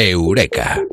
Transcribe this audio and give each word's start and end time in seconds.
Eureka. 0.00 0.84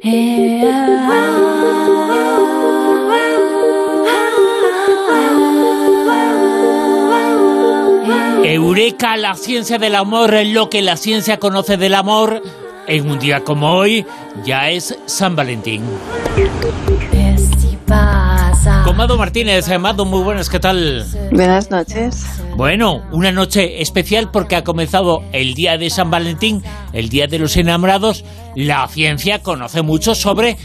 Eureka, 8.44 9.18
la 9.18 9.36
ciencia 9.36 9.78
del 9.78 9.94
amor, 9.94 10.34
lo 10.46 10.72
que 10.72 10.82
la 10.82 10.98
ciencia 10.98 11.38
conoce 11.38 11.78
del 11.78 11.94
amor. 11.94 12.42
En 12.88 13.10
un 13.10 13.20
día 13.20 13.44
como 13.44 13.74
hoy 13.74 14.08
ya 14.44 14.72
es 14.72 14.98
San 15.06 15.36
Valentín. 15.36 15.84
Comado 18.84 19.18
Martínez, 19.18 19.70
Amado, 19.70 20.06
muy 20.06 20.24
buenas, 20.24 20.50
¿qué 20.50 20.60
tal? 20.60 21.06
Buenas 21.32 21.70
noches. 21.70 22.26
Bueno, 22.56 23.04
una 23.12 23.32
noche 23.32 23.82
especial 23.82 24.32
porque 24.32 24.56
ha 24.56 24.64
comenzado 24.64 25.24
el 25.34 25.54
día 25.54 25.78
de 25.78 25.90
San 25.90 26.10
Valentín, 26.10 26.64
el 26.94 27.10
día 27.10 27.28
de 27.28 27.38
los 27.38 27.58
enamorados. 27.58 28.24
La 28.56 28.88
ciencia 28.88 29.44
conoce 29.44 29.82
mucho 29.82 30.16
sobre 30.16 30.56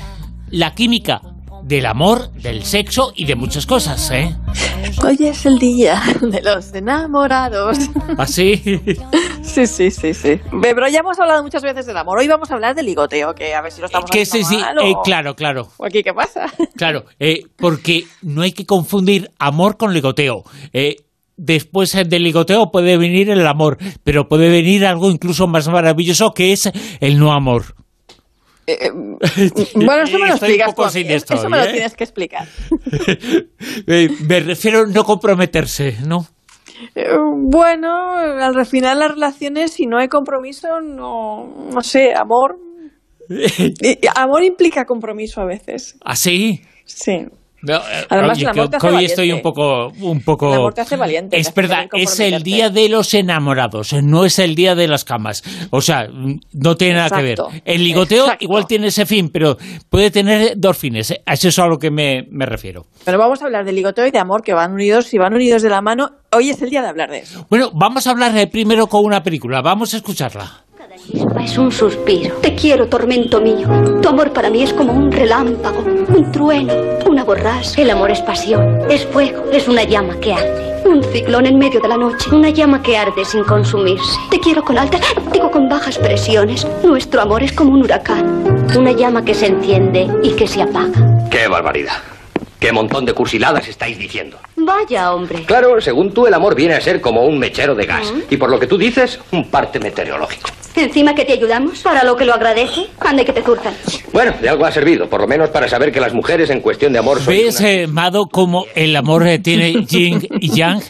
la 0.50 0.74
química 0.74 1.20
del 1.64 1.86
amor, 1.86 2.30
del 2.34 2.64
sexo 2.64 3.12
y 3.16 3.24
de 3.24 3.34
muchas 3.34 3.66
cosas, 3.66 4.10
¿eh? 4.12 4.36
Hoy 5.04 5.16
es 5.20 5.44
el 5.44 5.58
día 5.58 6.00
de 6.20 6.40
los 6.40 6.72
enamorados. 6.72 7.78
¿Así? 8.16 8.80
Sí, 9.42 9.66
sí, 9.66 9.90
sí, 9.90 10.14
sí. 10.14 10.40
Pero 10.62 10.88
ya 10.88 11.00
hemos 11.00 11.18
hablado 11.18 11.42
muchas 11.42 11.62
veces 11.62 11.86
del 11.86 11.96
amor. 11.96 12.18
Hoy 12.18 12.28
vamos 12.28 12.50
a 12.50 12.54
hablar 12.54 12.76
del 12.76 12.86
ligoteo, 12.86 13.34
que 13.34 13.54
a 13.54 13.60
ver 13.60 13.72
si 13.72 13.80
lo 13.80 13.86
estamos 13.86 14.08
que 14.08 14.22
haciendo 14.22 14.48
sí, 14.48 14.56
sí, 14.56 14.62
eh, 14.62 14.94
claro, 15.02 15.34
claro. 15.34 15.68
o 15.76 15.84
aquí 15.84 16.02
qué 16.02 16.14
pasa. 16.14 16.46
Claro, 16.76 17.04
eh, 17.18 17.42
porque 17.56 18.04
no 18.22 18.42
hay 18.42 18.52
que 18.52 18.66
confundir 18.66 19.30
amor 19.38 19.76
con 19.76 19.92
ligoteo. 19.92 20.44
Eh, 20.72 20.96
después 21.36 21.92
del 21.92 22.22
ligoteo 22.22 22.70
puede 22.70 22.96
venir 22.96 23.30
el 23.30 23.46
amor, 23.46 23.78
pero 24.04 24.28
puede 24.28 24.48
venir 24.48 24.86
algo 24.86 25.10
incluso 25.10 25.46
más 25.46 25.68
maravilloso 25.68 26.32
que 26.32 26.52
es 26.52 26.70
el 27.00 27.18
no 27.18 27.32
amor. 27.32 27.74
Bueno, 29.74 30.02
eso 30.02 30.18
me 30.18 30.28
lo 30.28 30.34
Estoy 30.34 30.48
un 30.54 30.60
explicas 30.60 30.74
poco 30.74 30.82
tú 30.82 30.94
mí, 30.94 31.02
siniestro 31.02 31.36
Eso 31.36 31.48
me 31.48 31.58
lo 31.58 31.64
¿eh? 31.64 31.72
tienes 31.72 31.94
que 31.94 32.04
explicar. 32.04 32.48
Eh, 33.86 34.08
me 34.26 34.40
refiero 34.40 34.80
a 34.80 34.86
no 34.86 35.04
comprometerse, 35.04 35.96
¿no? 36.06 36.26
Eh, 36.94 37.08
Bueno, 37.36 38.14
al 38.14 38.66
final 38.66 38.98
las 38.98 39.12
relaciones, 39.12 39.72
si 39.72 39.86
no 39.86 39.98
hay 39.98 40.08
compromiso, 40.08 40.80
no, 40.80 41.70
no 41.72 41.80
sé, 41.82 42.14
amor. 42.14 42.58
Amor 44.16 44.42
implica 44.42 44.84
compromiso 44.84 45.40
a 45.40 45.44
veces. 45.44 45.96
¿Así? 46.04 46.62
Sí. 46.84 47.26
No, 47.62 47.76
eh, 47.76 48.06
Además, 48.08 48.38
oye, 48.38 48.46
que- 48.52 48.76
hace 48.76 48.88
hoy 48.88 49.04
estoy 49.04 49.32
un 49.32 49.38
valiente. 49.38 49.42
poco, 49.42 49.88
un 50.00 50.20
poco. 50.22 50.72
Te 50.72 50.80
hace 50.80 50.96
valiente, 50.96 51.36
te 51.36 51.40
Es 51.40 51.54
verdad, 51.54 51.86
es 51.92 52.18
el 52.20 52.42
día 52.42 52.70
de 52.70 52.88
los 52.88 53.12
enamorados, 53.12 53.92
no 54.02 54.24
es 54.24 54.38
el 54.38 54.54
día 54.54 54.74
de 54.74 54.88
las 54.88 55.04
camas. 55.04 55.42
O 55.70 55.80
sea, 55.80 56.08
no 56.52 56.76
tiene 56.76 56.94
nada 56.94 57.16
que 57.16 57.22
ver. 57.22 57.38
El 57.64 57.84
ligoteo 57.84 58.24
exacto. 58.24 58.44
igual 58.44 58.66
tiene 58.66 58.86
ese 58.86 59.04
fin, 59.04 59.30
pero 59.32 59.56
puede 59.90 60.10
tener 60.10 60.54
dos 60.56 60.76
fines. 60.78 61.14
Eso 61.26 61.48
es 61.48 61.58
a 61.58 61.66
lo 61.66 61.78
que 61.78 61.90
me, 61.90 62.24
me 62.30 62.46
refiero. 62.46 62.86
Pero 63.04 63.18
vamos 63.18 63.42
a 63.42 63.46
hablar 63.46 63.64
de 63.64 63.72
ligoteo 63.72 64.06
y 64.06 64.10
de 64.10 64.18
amor, 64.18 64.42
que 64.42 64.54
van 64.54 64.72
unidos, 64.72 65.06
si 65.06 65.18
van 65.18 65.34
unidos 65.34 65.62
de 65.62 65.68
la 65.68 65.82
mano, 65.82 66.08
hoy 66.32 66.50
es 66.50 66.62
el 66.62 66.70
día 66.70 66.82
de 66.82 66.88
hablar 66.88 67.10
de 67.10 67.18
eso. 67.18 67.46
Bueno, 67.50 67.70
vamos 67.74 68.06
a 68.06 68.10
hablar 68.12 68.36
eh, 68.38 68.46
primero 68.46 68.86
con 68.86 69.04
una 69.04 69.22
película. 69.22 69.60
Vamos 69.62 69.92
a 69.92 69.98
escucharla. 69.98 70.64
Es 71.12 71.58
un 71.58 71.72
suspiro. 71.72 72.36
Te 72.36 72.54
quiero, 72.54 72.86
tormento 72.86 73.40
mío. 73.40 73.68
Tu 74.00 74.08
amor 74.08 74.32
para 74.32 74.50
mí 74.50 74.62
es 74.62 74.72
como 74.72 74.92
un 74.92 75.10
relámpago, 75.10 75.80
un 75.80 76.30
trueno, 76.30 76.72
una 77.06 77.24
borrasca. 77.24 77.80
El 77.82 77.90
amor 77.90 78.10
es 78.10 78.20
pasión, 78.20 78.80
es 78.88 79.04
fuego, 79.06 79.44
es 79.52 79.66
una 79.66 79.82
llama 79.84 80.18
que 80.20 80.32
arde. 80.32 80.82
Un 80.84 81.02
ciclón 81.02 81.46
en 81.46 81.58
medio 81.58 81.80
de 81.80 81.88
la 81.88 81.96
noche, 81.96 82.30
una 82.30 82.50
llama 82.50 82.82
que 82.82 82.96
arde 82.96 83.24
sin 83.24 83.42
consumirse. 83.44 84.18
Te 84.30 84.38
quiero 84.38 84.62
con 84.62 84.78
altas, 84.78 85.00
digo 85.32 85.50
con 85.50 85.68
bajas 85.68 85.98
presiones. 85.98 86.66
Nuestro 86.84 87.20
amor 87.20 87.42
es 87.42 87.52
como 87.52 87.72
un 87.72 87.82
huracán, 87.82 88.66
una 88.76 88.92
llama 88.92 89.24
que 89.24 89.34
se 89.34 89.46
enciende 89.46 90.08
y 90.22 90.32
que 90.32 90.46
se 90.46 90.62
apaga. 90.62 91.28
¡Qué 91.30 91.48
barbaridad! 91.48 91.98
¡Qué 92.58 92.72
montón 92.72 93.04
de 93.04 93.14
cursiladas 93.14 93.66
estáis 93.68 93.98
diciendo! 93.98 94.38
Vaya, 94.56 95.12
hombre. 95.12 95.44
Claro, 95.44 95.80
según 95.80 96.12
tú, 96.12 96.26
el 96.26 96.34
amor 96.34 96.54
viene 96.54 96.74
a 96.74 96.80
ser 96.80 97.00
como 97.00 97.24
un 97.24 97.38
mechero 97.38 97.74
de 97.74 97.86
gas. 97.86 98.12
Y 98.28 98.36
por 98.36 98.50
lo 98.50 98.60
que 98.60 98.66
tú 98.66 98.76
dices, 98.76 99.18
un 99.32 99.48
parte 99.50 99.80
meteorológico. 99.80 100.50
Encima 100.76 101.14
que 101.14 101.24
te 101.24 101.32
ayudamos, 101.32 101.80
para 101.82 102.04
lo 102.04 102.16
que 102.16 102.24
lo 102.24 102.32
agradece, 102.32 102.86
ande 103.00 103.24
que 103.24 103.32
te 103.32 103.42
turzan. 103.42 103.74
Bueno, 104.12 104.32
de 104.40 104.48
algo 104.48 104.64
ha 104.64 104.70
servido, 104.70 105.08
por 105.08 105.20
lo 105.20 105.26
menos 105.26 105.50
para 105.50 105.68
saber 105.68 105.90
que 105.92 106.00
las 106.00 106.14
mujeres 106.14 106.48
en 106.50 106.60
cuestión 106.60 106.92
de 106.92 107.00
amor 107.00 107.18
son. 107.20 107.34
¿Ves, 107.34 107.60
eh, 107.60 107.86
Mado, 107.88 108.26
cómo 108.30 108.64
el 108.74 108.94
amor 108.96 109.26
eh, 109.26 109.38
tiene 109.40 109.84
yin 109.88 110.20
y 110.40 110.50
yang? 110.54 110.80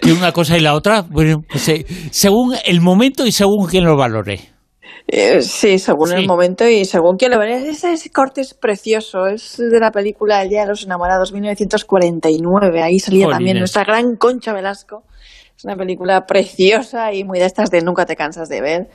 Que 0.00 0.12
una 0.12 0.32
cosa 0.32 0.56
y 0.56 0.60
la 0.60 0.74
otra, 0.74 1.02
bueno, 1.02 1.42
pues, 1.48 1.68
eh, 1.68 1.84
según 2.10 2.54
el 2.64 2.80
momento 2.80 3.26
y 3.26 3.32
según 3.32 3.66
quien 3.68 3.84
lo 3.84 3.96
valore. 3.96 4.40
Eh, 5.06 5.42
sí, 5.42 5.78
según 5.78 6.08
Sí. 6.08 6.14
el 6.16 6.26
momento 6.26 6.66
y 6.68 6.84
según 6.84 7.16
quién 7.16 7.32
lo 7.32 7.38
vea. 7.38 7.56
Ese, 7.58 7.92
ese 7.92 8.10
corte 8.10 8.40
es 8.40 8.54
precioso, 8.54 9.26
es 9.26 9.56
de 9.58 9.78
la 9.80 9.90
película 9.90 10.40
El 10.42 10.48
Día 10.48 10.62
de 10.62 10.68
los 10.68 10.84
Enamorados, 10.84 11.32
1949. 11.32 12.82
Ahí 12.82 12.98
salía 12.98 13.24
Jolines. 13.26 13.36
también 13.36 13.58
nuestra 13.58 13.84
gran 13.84 14.16
Concha 14.16 14.52
Velasco. 14.54 15.02
Es 15.60 15.64
una 15.66 15.76
película 15.76 16.24
preciosa 16.24 17.12
y 17.12 17.22
muy 17.22 17.38
de 17.38 17.44
estas 17.44 17.70
de 17.70 17.82
nunca 17.82 18.06
te 18.06 18.16
cansas 18.16 18.48
de 18.48 18.62
ver, 18.62 18.88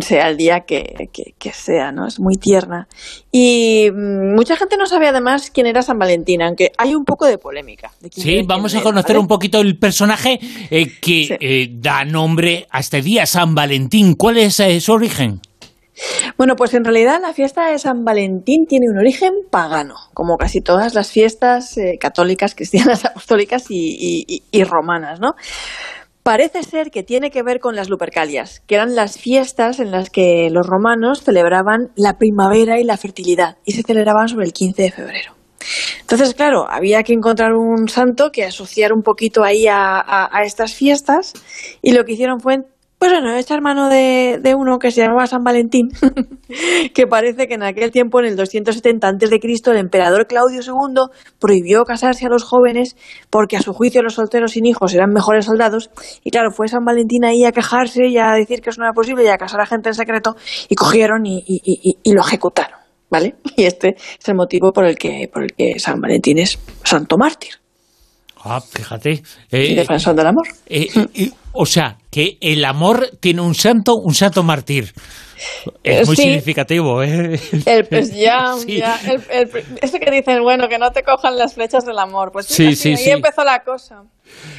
sea 0.00 0.28
el 0.30 0.38
día 0.38 0.60
que, 0.60 0.94
que- 1.12 1.34
que 1.38 1.52
sea, 1.52 1.92
¿no? 1.92 2.06
Es 2.06 2.18
muy 2.18 2.36
tierna. 2.36 2.88
Y 3.30 3.90
mm, 3.92 4.34
mucha 4.34 4.56
gente 4.56 4.78
no 4.78 4.86
sabe 4.86 5.06
además 5.08 5.50
quién 5.50 5.66
era 5.66 5.82
San 5.82 5.98
Valentín, 5.98 6.40
aunque 6.40 6.72
hay 6.78 6.94
un 6.94 7.04
poco 7.04 7.26
de 7.26 7.36
polémica. 7.36 7.90
de 8.00 8.08
quién 8.08 8.24
Sí, 8.26 8.42
vamos 8.46 8.72
a 8.72 8.78
era, 8.78 8.84
conocer 8.84 9.16
¿vale? 9.16 9.18
un 9.20 9.28
poquito 9.28 9.60
el 9.60 9.78
personaje 9.78 10.38
eh, 10.70 10.86
que 10.98 11.24
Sí. 11.26 11.34
eh, 11.40 11.68
da 11.74 12.06
nombre 12.06 12.66
a 12.70 12.80
este 12.80 13.02
día, 13.02 13.26
San 13.26 13.54
Valentín. 13.54 14.14
¿Cuál 14.14 14.38
es 14.38 14.60
eh, 14.60 14.80
su 14.80 14.94
origen? 14.94 15.42
Bueno, 16.36 16.54
pues 16.56 16.74
en 16.74 16.84
realidad 16.84 17.18
la 17.20 17.32
fiesta 17.34 17.70
de 17.72 17.78
San 17.80 18.04
Valentín 18.04 18.66
tiene 18.68 18.86
un 18.88 18.98
origen 18.98 19.32
pagano, 19.50 19.96
como 20.14 20.36
casi 20.36 20.60
todas 20.60 20.94
las 20.94 21.10
fiestas 21.10 21.76
eh, 21.76 21.98
católicas, 22.00 22.54
cristianas, 22.54 23.04
apostólicas 23.04 23.64
y, 23.68 23.74
y- 23.98 24.24
y- 24.28 24.42
y 24.52 24.62
romanas, 24.64 25.18
¿no? 25.18 25.34
Parece 26.28 26.62
ser 26.62 26.90
que 26.90 27.02
tiene 27.02 27.30
que 27.30 27.42
ver 27.42 27.58
con 27.58 27.74
las 27.74 27.88
Lupercalias, 27.88 28.60
que 28.66 28.74
eran 28.74 28.94
las 28.94 29.18
fiestas 29.18 29.80
en 29.80 29.90
las 29.90 30.10
que 30.10 30.50
los 30.52 30.66
romanos 30.66 31.22
celebraban 31.22 31.90
la 31.96 32.18
primavera 32.18 32.78
y 32.78 32.84
la 32.84 32.98
fertilidad, 32.98 33.56
y 33.64 33.72
se 33.72 33.80
celebraban 33.82 34.28
sobre 34.28 34.44
el 34.44 34.52
15 34.52 34.82
de 34.82 34.90
febrero. 34.90 35.32
Entonces, 36.02 36.34
claro, 36.34 36.66
había 36.68 37.02
que 37.02 37.14
encontrar 37.14 37.54
un 37.54 37.88
santo 37.88 38.30
que 38.30 38.44
asociara 38.44 38.94
un 38.94 39.00
poquito 39.00 39.42
ahí 39.42 39.68
a- 39.68 40.28
a 40.30 40.42
estas 40.44 40.74
fiestas 40.74 41.32
y 41.80 41.92
lo 41.92 42.04
que 42.04 42.12
hicieron 42.12 42.40
fue, 42.40 42.58
pues 42.98 43.12
bueno, 43.12 43.36
echar 43.36 43.60
mano 43.62 43.88
de, 43.88 44.38
de 44.42 44.54
uno 44.56 44.78
que 44.78 44.90
se 44.90 45.02
llamaba 45.02 45.26
San 45.26 45.44
Valentín, 45.44 45.88
que 46.94 47.06
parece 47.06 47.46
que 47.46 47.54
en 47.54 47.62
aquel 47.62 47.90
tiempo, 47.92 48.18
en 48.20 48.26
el 48.26 48.36
270 48.36 49.06
a.C., 49.08 49.70
el 49.70 49.76
emperador 49.76 50.26
Claudio 50.26 50.60
II 50.62 51.02
prohibió 51.38 51.84
casarse 51.84 52.26
a 52.26 52.28
los 52.28 52.42
jóvenes 52.44 52.96
porque 53.30 53.56
a 53.56 53.62
su 53.62 53.72
juicio 53.72 54.02
los 54.02 54.14
solteros 54.14 54.52
sin 54.52 54.66
hijos 54.66 54.94
eran 54.94 55.10
mejores 55.12 55.44
soldados 55.46 55.90
y 56.24 56.30
claro, 56.30 56.50
fue 56.50 56.68
San 56.68 56.84
Valentín 56.84 57.24
ahí 57.24 57.44
a 57.44 57.52
quejarse 57.52 58.06
y 58.08 58.18
a 58.18 58.32
decir 58.32 58.60
que 58.60 58.70
eso 58.70 58.80
no 58.80 58.86
era 58.86 58.94
posible 58.94 59.24
y 59.24 59.28
a 59.28 59.36
casar 59.38 59.60
a 59.60 59.66
gente 59.66 59.90
en 59.90 59.94
secreto 59.94 60.34
y 60.68 60.74
cogieron 60.74 61.24
y, 61.26 61.38
y- 61.46 61.60
y- 61.64 61.90
y- 61.90 61.98
y 62.02 62.12
lo 62.14 62.22
ejecutaron. 62.22 62.78
¿Vale? 63.10 63.36
Y 63.56 63.64
este 63.64 63.94
es 63.96 64.28
el 64.28 64.34
motivo 64.34 64.72
por 64.72 64.84
el 64.86 64.96
que, 64.98 65.30
por 65.32 65.42
el 65.44 65.52
que 65.54 65.78
San 65.78 66.00
Valentín 66.00 66.38
es 66.38 66.58
santo 66.84 67.16
mártir 67.16 67.52
Ah, 68.48 68.60
fíjate. 68.60 69.10
y 69.50 69.56
eh, 69.56 69.74
defensor 69.76 70.14
del 70.14 70.26
amor. 70.26 70.46
eh, 70.66 70.88
eh, 71.14 71.30
o 71.52 71.66
sea, 71.66 71.96
que 72.10 72.38
el 72.40 72.64
amor 72.64 73.10
tiene 73.20 73.40
un 73.42 73.54
santo, 73.54 73.94
un 73.96 74.14
santo 74.14 74.42
mártir. 74.42 74.92
Es 75.84 76.02
Eh, 76.02 76.06
muy 76.06 76.16
sí. 76.16 76.22
significativo, 76.22 77.02
¿eh? 77.02 77.38
El, 77.66 77.84
pues 77.86 78.12
ya, 78.16 78.54
Sí. 78.58 78.78
ya, 78.78 78.98
el, 79.06 79.22
el- 79.30 79.50
eso 79.82 79.98
que 79.98 80.10
dicen, 80.10 80.42
bueno, 80.42 80.68
que 80.68 80.78
no 80.78 80.90
te 80.90 81.02
cojan 81.02 81.36
las 81.36 81.54
flechas 81.54 81.84
del 81.84 81.98
amor. 81.98 82.30
Pues 82.32 82.46
Sí, 82.46 82.64
mira, 82.64 82.76
sí, 82.76 82.88
ahí 82.90 82.96
sí. 82.96 83.10
empezó 83.10 83.44
la 83.44 83.60
cosa. 83.60 84.02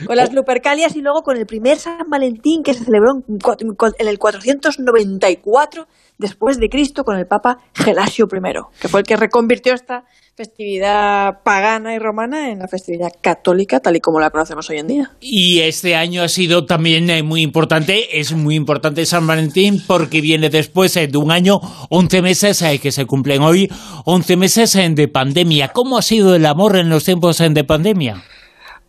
Con 0.05 0.15
las 0.15 0.33
Lupercalias 0.33 0.95
y 0.95 1.01
luego 1.01 1.21
con 1.21 1.37
el 1.37 1.45
primer 1.45 1.77
San 1.77 2.09
Valentín 2.09 2.63
que 2.63 2.73
se 2.73 2.85
celebró 2.85 3.23
en 3.27 4.07
el 4.07 4.17
494 4.19 5.87
después 6.17 6.59
de 6.59 6.69
Cristo 6.69 7.03
con 7.03 7.17
el 7.17 7.25
Papa 7.25 7.57
Gelasio 7.73 8.25
I, 8.25 8.39
que 8.79 8.87
fue 8.87 8.99
el 8.99 9.05
que 9.05 9.15
reconvirtió 9.15 9.73
esta 9.73 10.03
festividad 10.39 11.43
pagana 11.43 11.93
y 11.93 11.99
romana 11.99 12.49
en 12.49 12.59
la 12.59 12.67
festividad 12.69 13.09
católica 13.19 13.81
tal 13.81 13.97
y 13.97 13.99
como 13.99 14.21
la 14.21 14.29
conocemos 14.29 14.69
hoy 14.69 14.77
en 14.77 14.87
día. 14.87 15.11
Y 15.19 15.59
este 15.59 15.95
año 15.95 16.23
ha 16.23 16.29
sido 16.29 16.65
también 16.65 17.09
eh, 17.09 17.23
muy 17.23 17.41
importante, 17.41 18.19
es 18.21 18.31
muy 18.31 18.55
importante 18.55 19.05
San 19.05 19.27
Valentín 19.27 19.83
porque 19.85 20.21
viene 20.21 20.49
después 20.49 20.95
eh, 20.95 21.07
de 21.07 21.17
un 21.17 21.31
año, 21.31 21.59
11 21.89 22.21
meses 22.21 22.61
eh, 22.61 22.79
que 22.79 22.93
se 22.93 23.05
cumplen 23.05 23.41
hoy, 23.41 23.69
11 24.05 24.37
meses 24.37 24.77
de 24.95 25.07
pandemia. 25.09 25.69
¿Cómo 25.69 25.97
ha 25.97 26.01
sido 26.01 26.33
el 26.33 26.45
amor 26.45 26.77
en 26.77 26.87
los 26.87 27.03
tiempos 27.03 27.39
de 27.39 27.63
pandemia? 27.65 28.23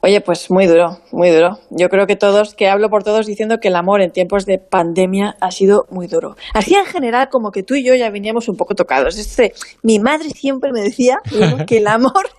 Oye, 0.02 0.23
pues 0.23 0.50
muy 0.50 0.67
duro, 0.67 0.99
muy 1.12 1.29
duro. 1.29 1.58
Yo 1.69 1.91
creo 1.91 2.06
que 2.06 2.17
todos, 2.17 2.55
que 2.55 2.69
hablo 2.69 2.88
por 2.88 3.02
todos 3.05 3.26
diciendo 3.26 3.58
que 3.61 3.69
el 3.69 3.76
amor 3.76 4.00
en 4.00 4.11
tiempos 4.11 4.47
de 4.47 4.58
pandemia 4.58 5.37
ha 5.41 5.50
sido 5.50 5.87
muy 5.91 6.06
duro. 6.06 6.37
Así 6.55 6.75
en 6.75 6.87
general, 6.87 7.29
como 7.31 7.50
que 7.50 7.62
tú 7.62 7.75
y 7.75 7.85
yo 7.85 7.94
ya 7.94 8.08
veníamos 8.08 8.49
un 8.49 8.56
poco 8.56 8.75
tocados. 8.75 9.19
Este, 9.19 9.52
mi 9.82 9.99
madre 9.99 10.31
siempre 10.31 10.73
me 10.73 10.81
decía 10.81 11.19
que 11.67 11.79
el 11.79 11.87
amor, 11.87 12.31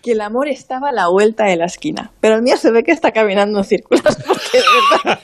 que 0.00 0.12
el 0.12 0.20
amor 0.20 0.46
estaba 0.46 0.90
a 0.90 0.92
la 0.92 1.08
vuelta 1.08 1.46
de 1.46 1.56
la 1.56 1.64
esquina. 1.64 2.12
Pero 2.20 2.36
el 2.36 2.42
mío 2.42 2.56
se 2.56 2.70
ve 2.70 2.84
que 2.84 2.92
está 2.92 3.10
caminando 3.10 3.58
en 3.58 3.64
círculos, 3.64 4.02
porque 4.26 4.58
de 4.58 4.64
verdad, 5.04 5.20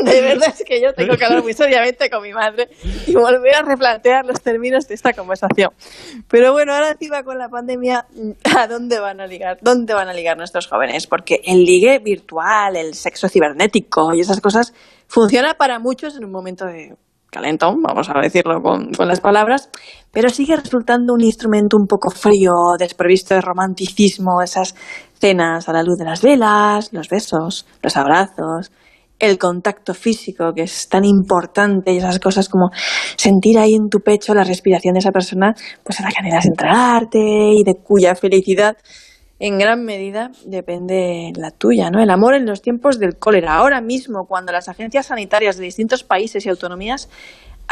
de 0.04 0.20
verdad 0.20 0.48
es 0.48 0.64
que 0.64 0.80
yo 0.80 0.92
tengo 0.92 1.16
que 1.16 1.24
hablar 1.24 1.42
muy 1.42 1.52
seriamente 1.52 2.08
con 2.10 2.22
mi 2.22 2.32
madre 2.32 2.68
y 3.06 3.14
volver 3.14 3.56
a 3.56 3.62
replantear 3.62 4.24
los 4.24 4.40
términos 4.40 4.86
de 4.88 4.94
esta 4.94 5.12
conversación. 5.12 5.70
Pero 6.28 6.52
bueno, 6.52 6.74
ahora 6.74 6.90
encima 6.90 7.22
con 7.22 7.38
la 7.38 7.48
pandemia, 7.48 8.06
¿a 8.56 8.66
dónde 8.66 8.98
van 9.00 9.20
a 9.20 9.26
ligar? 9.26 9.58
¿Dónde 9.60 9.94
van 9.94 10.08
a 10.08 10.12
ligar 10.12 10.36
nuestros 10.36 10.66
jóvenes? 10.66 11.06
Porque 11.06 11.40
el 11.44 11.64
ligue 11.64 11.98
virtual, 11.98 12.76
el 12.76 12.94
sexo 12.94 13.28
cibernético 13.28 14.14
y 14.14 14.20
esas 14.20 14.40
cosas 14.40 14.72
funciona 15.06 15.54
para 15.54 15.78
muchos 15.78 16.16
en 16.16 16.24
un 16.24 16.30
momento 16.30 16.66
de 16.66 16.94
calentón, 17.30 17.80
vamos 17.80 18.10
a 18.10 18.20
decirlo 18.20 18.60
con, 18.60 18.92
con, 18.92 19.06
las 19.06 19.20
palabras, 19.20 19.70
pero 20.10 20.28
sigue 20.28 20.56
resultando 20.56 21.14
un 21.14 21.22
instrumento 21.22 21.76
un 21.76 21.86
poco 21.86 22.10
frío, 22.10 22.52
desprovisto 22.76 23.34
de 23.34 23.40
romanticismo, 23.40 24.42
esas 24.42 24.74
cenas 25.20 25.68
a 25.68 25.72
la 25.72 25.82
luz 25.82 25.96
de 25.98 26.04
las 26.04 26.22
velas, 26.22 26.92
los 26.92 27.08
besos, 27.08 27.66
los 27.82 27.96
abrazos, 27.96 28.72
el 29.20 29.38
contacto 29.38 29.94
físico, 29.94 30.52
que 30.54 30.62
es 30.62 30.88
tan 30.88 31.04
importante, 31.04 31.92
y 31.92 31.98
esas 31.98 32.18
cosas 32.18 32.48
como 32.48 32.70
sentir 33.16 33.58
ahí 33.58 33.74
en 33.74 33.88
tu 33.88 34.00
pecho 34.00 34.34
la 34.34 34.44
respiración 34.44 34.94
de 34.94 35.00
esa 35.00 35.12
persona, 35.12 35.54
pues 35.84 36.00
a 36.00 36.02
la 36.02 36.08
que 36.10 36.18
anhelas 36.18 36.46
entregarte 36.46 37.18
y 37.20 37.62
de 37.62 37.76
cuya 37.76 38.14
felicidad 38.14 38.76
en 39.38 39.58
gran 39.58 39.84
medida 39.84 40.32
depende 40.44 41.32
la 41.34 41.50
tuya, 41.50 41.90
¿no? 41.90 42.02
El 42.02 42.10
amor 42.10 42.34
en 42.34 42.44
los 42.44 42.60
tiempos 42.60 42.98
del 42.98 43.16
cólera. 43.18 43.54
Ahora 43.54 43.80
mismo, 43.80 44.26
cuando 44.28 44.52
las 44.52 44.68
agencias 44.68 45.06
sanitarias 45.06 45.56
de 45.56 45.64
distintos 45.64 46.04
países 46.04 46.44
y 46.44 46.50
autonomías 46.50 47.08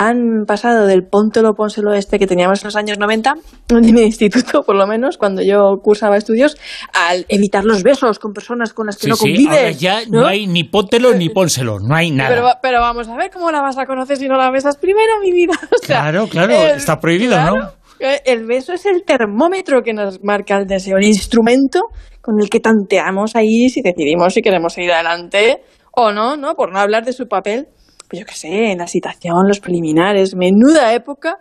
han 0.00 0.44
pasado 0.46 0.86
del 0.86 1.02
póntelo 1.02 1.54
pónselo 1.54 1.92
este 1.92 2.20
que 2.20 2.26
teníamos 2.28 2.62
en 2.62 2.68
los 2.68 2.76
años 2.76 2.98
90, 2.98 3.34
en 3.70 3.94
mi 3.94 4.02
instituto 4.02 4.62
por 4.62 4.76
lo 4.76 4.86
menos, 4.86 5.18
cuando 5.18 5.42
yo 5.42 5.74
cursaba 5.82 6.16
estudios, 6.16 6.56
al 6.94 7.26
evitar 7.28 7.64
los 7.64 7.82
besos 7.82 8.20
con 8.20 8.32
personas 8.32 8.72
con 8.72 8.86
las 8.86 8.96
que 8.96 9.02
Sí, 9.02 9.08
no 9.10 9.16
sí, 9.16 9.22
convives. 9.34 9.56
ahora 9.58 9.70
ya 9.72 10.00
no, 10.08 10.24
hay 10.26 10.46
ni 10.46 10.62
póntelo 10.62 11.14
ni 11.14 11.28
pónselo, 11.30 11.78
no 11.80 11.96
hay 11.96 12.12
nada. 12.12 12.30
Pero, 12.30 12.48
pero 12.62 12.80
vamos 12.80 13.08
a 13.08 13.16
ver 13.16 13.30
cómo 13.32 13.50
la 13.50 13.60
vas 13.60 13.76
a 13.76 13.86
conocer 13.86 14.16
si 14.18 14.28
no 14.28 14.36
la 14.36 14.50
besas 14.52 14.76
primero, 14.76 15.14
mi 15.20 15.32
vida. 15.32 15.54
O 15.74 15.84
sea, 15.84 16.00
Claro, 16.02 16.28
claro, 16.28 16.52
está 16.54 17.00
prohibido, 17.00 17.36
¿no? 17.40 17.70
eh, 17.98 18.20
El 18.24 18.46
beso 18.46 18.72
es 18.74 18.86
el 18.86 19.02
termómetro 19.04 19.82
que 19.82 19.92
nos 19.94 20.22
marca 20.22 20.56
el 20.58 20.66
deseo, 20.66 20.96
el 20.98 21.04
instrumento 21.06 21.80
con 22.20 22.36
el 22.40 22.48
que 22.48 22.60
tanteamos 22.60 23.34
ahí 23.34 23.68
si 23.68 23.80
decidimos 23.82 24.32
si 24.34 24.42
queremos 24.42 24.74
seguir 24.74 24.92
adelante 24.92 25.62
o 25.92 26.12
no, 26.12 26.36
¿no? 26.36 26.54
Por 26.54 26.72
no 26.72 26.78
hablar 26.78 27.04
de 27.04 27.12
su 27.12 27.26
papel, 27.26 27.66
pues 28.08 28.20
yo 28.20 28.26
qué 28.26 28.34
sé, 28.34 28.72
en 28.72 28.78
la 28.78 28.87
citación, 28.87 29.46
los 29.46 29.60
preliminares, 29.60 30.34
menuda 30.34 30.94
época 30.94 31.38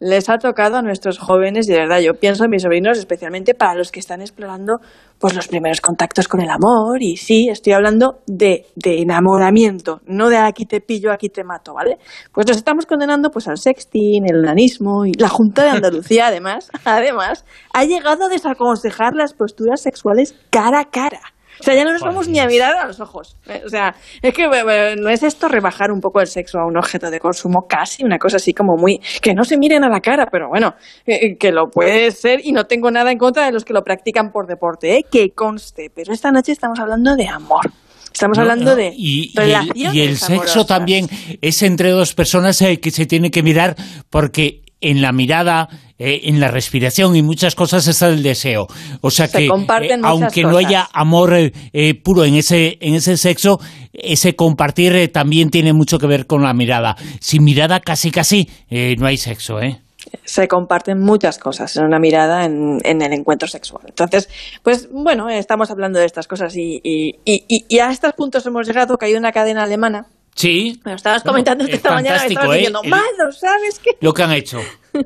les 0.00 0.28
ha 0.28 0.38
tocado 0.38 0.76
a 0.76 0.82
nuestros 0.82 1.18
jóvenes 1.18 1.68
y 1.68 1.72
de 1.72 1.78
verdad 1.78 1.98
yo 1.98 2.14
pienso 2.14 2.44
en 2.44 2.50
mis 2.50 2.62
sobrinos 2.62 2.98
especialmente 2.98 3.54
para 3.54 3.74
los 3.74 3.90
que 3.90 3.98
están 3.98 4.20
explorando 4.20 4.78
pues 5.18 5.34
los 5.34 5.48
primeros 5.48 5.80
contactos 5.80 6.28
con 6.28 6.40
el 6.40 6.50
amor 6.50 7.02
y 7.02 7.16
sí, 7.16 7.48
estoy 7.50 7.72
hablando 7.72 8.20
de, 8.26 8.66
de 8.76 9.00
enamoramiento, 9.00 10.00
no 10.06 10.28
de 10.28 10.36
aquí 10.36 10.66
te 10.66 10.80
pillo, 10.80 11.10
aquí 11.10 11.28
te 11.28 11.42
mato, 11.42 11.74
¿vale? 11.74 11.98
Pues 12.32 12.46
nos 12.46 12.56
estamos 12.56 12.86
condenando 12.86 13.30
pues 13.30 13.48
al 13.48 13.58
sexting, 13.58 14.24
el 14.28 14.38
unanismo 14.38 15.04
y 15.04 15.12
la 15.14 15.28
Junta 15.28 15.64
de 15.64 15.70
Andalucía 15.70 16.26
además, 16.28 16.70
además 16.84 17.44
ha 17.72 17.84
llegado 17.84 18.26
a 18.26 18.28
desaconsejar 18.28 19.14
las 19.14 19.34
posturas 19.34 19.82
sexuales 19.82 20.36
cara 20.50 20.80
a 20.80 20.84
cara. 20.84 21.20
O 21.60 21.62
sea, 21.62 21.74
ya 21.74 21.84
no 21.84 21.92
nos 21.92 22.00
Joder, 22.00 22.14
vamos 22.14 22.28
ni 22.28 22.38
a 22.38 22.46
mirar 22.46 22.76
a 22.76 22.86
los 22.86 23.00
ojos. 23.00 23.36
Eh, 23.46 23.62
O 23.64 23.68
sea, 23.68 23.94
es 24.22 24.34
que 24.34 24.44
eh, 24.44 24.64
eh, 24.68 24.96
no 24.98 25.08
es 25.08 25.22
esto 25.22 25.48
rebajar 25.48 25.90
un 25.90 26.00
poco 26.00 26.20
el 26.20 26.26
sexo 26.26 26.58
a 26.58 26.66
un 26.66 26.76
objeto 26.76 27.10
de 27.10 27.18
consumo, 27.18 27.66
casi 27.68 28.04
una 28.04 28.18
cosa 28.18 28.36
así 28.36 28.52
como 28.52 28.76
muy... 28.76 29.00
Que 29.20 29.34
no 29.34 29.44
se 29.44 29.58
miren 29.58 29.84
a 29.84 29.88
la 29.88 30.00
cara, 30.00 30.26
pero 30.30 30.48
bueno, 30.48 30.74
eh, 31.06 31.36
que 31.38 31.52
lo 31.52 31.68
puede 31.68 32.10
ser 32.10 32.40
y 32.44 32.52
no 32.52 32.64
tengo 32.64 32.90
nada 32.90 33.10
en 33.10 33.18
contra 33.18 33.46
de 33.46 33.52
los 33.52 33.64
que 33.64 33.72
lo 33.72 33.82
practican 33.82 34.30
por 34.30 34.46
deporte, 34.46 34.96
¿eh? 34.96 35.04
que 35.10 35.30
conste. 35.30 35.90
Pero 35.94 36.12
esta 36.12 36.30
noche 36.30 36.52
estamos 36.52 36.78
hablando 36.78 37.16
de 37.16 37.28
amor. 37.28 37.66
Estamos 38.12 38.38
hablando 38.38 38.70
no, 38.70 38.76
de 38.76 38.92
y, 38.96 39.32
y 39.32 39.38
el, 39.38 39.44
relaciones 39.44 39.94
y 39.94 40.00
el 40.00 40.16
sexo 40.16 40.64
también 40.64 41.06
es 41.40 41.62
entre 41.62 41.90
dos 41.90 42.14
personas 42.14 42.58
que 42.58 42.90
se 42.90 43.06
tiene 43.06 43.30
que 43.30 43.42
mirar 43.42 43.76
porque 44.10 44.62
en 44.80 45.02
la 45.02 45.12
mirada, 45.12 45.68
eh, 45.98 46.20
en 46.24 46.40
la 46.40 46.48
respiración 46.48 47.16
y 47.16 47.22
muchas 47.22 47.54
cosas 47.54 47.86
está 47.86 48.08
el 48.08 48.22
deseo. 48.22 48.66
O 49.00 49.10
sea 49.10 49.26
Se 49.26 49.38
que 49.38 49.48
muchas 49.48 50.00
aunque 50.02 50.42
no 50.42 50.56
haya 50.56 50.88
amor 50.92 51.34
eh, 51.34 51.52
eh, 51.72 51.94
puro 51.94 52.24
en 52.24 52.34
ese 52.34 52.78
en 52.80 52.94
ese 52.94 53.16
sexo, 53.16 53.58
ese 53.92 54.36
compartir 54.36 54.94
eh, 54.94 55.08
también 55.08 55.50
tiene 55.50 55.72
mucho 55.72 55.98
que 55.98 56.06
ver 56.06 56.26
con 56.26 56.42
la 56.42 56.54
mirada. 56.54 56.96
Sin 57.20 57.44
mirada 57.44 57.80
casi 57.80 58.10
casi 58.10 58.48
eh, 58.70 58.96
no 58.98 59.06
hay 59.06 59.16
sexo, 59.16 59.60
¿eh? 59.60 59.80
se 60.24 60.48
comparten 60.48 61.00
muchas 61.00 61.38
cosas 61.38 61.76
en 61.76 61.84
una 61.84 61.98
mirada 61.98 62.44
en, 62.44 62.78
en 62.84 63.02
el 63.02 63.12
encuentro 63.12 63.48
sexual. 63.48 63.82
Entonces, 63.88 64.28
pues 64.62 64.88
bueno, 64.90 65.28
eh, 65.28 65.38
estamos 65.38 65.70
hablando 65.70 65.98
de 65.98 66.06
estas 66.06 66.26
cosas 66.26 66.56
y, 66.56 66.80
y, 66.82 67.16
y, 67.24 67.64
y 67.68 67.78
a 67.80 67.90
estos 67.90 68.12
puntos 68.14 68.46
hemos 68.46 68.66
llegado 68.66 68.96
que 68.96 69.06
hay 69.06 69.14
una 69.14 69.32
cadena 69.32 69.64
alemana. 69.64 70.06
Sí. 70.38 70.80
Me 70.84 70.92
lo 70.92 70.96
estabas 70.96 71.24
Bueno, 71.24 71.32
comentando 71.32 71.64
es 71.64 71.74
esta 71.74 71.90
mañana, 71.92 72.20
me 72.20 72.26
estabas 72.28 72.50
¿eh? 72.50 72.58
diciendo, 72.58 72.80
El- 72.84 72.90
malo, 72.90 73.32
¿sabes 73.32 73.80
qué? 73.80 73.90
Lo 74.00 74.12
que 74.12 74.22
han 74.22 74.32
hecho. 74.32 74.58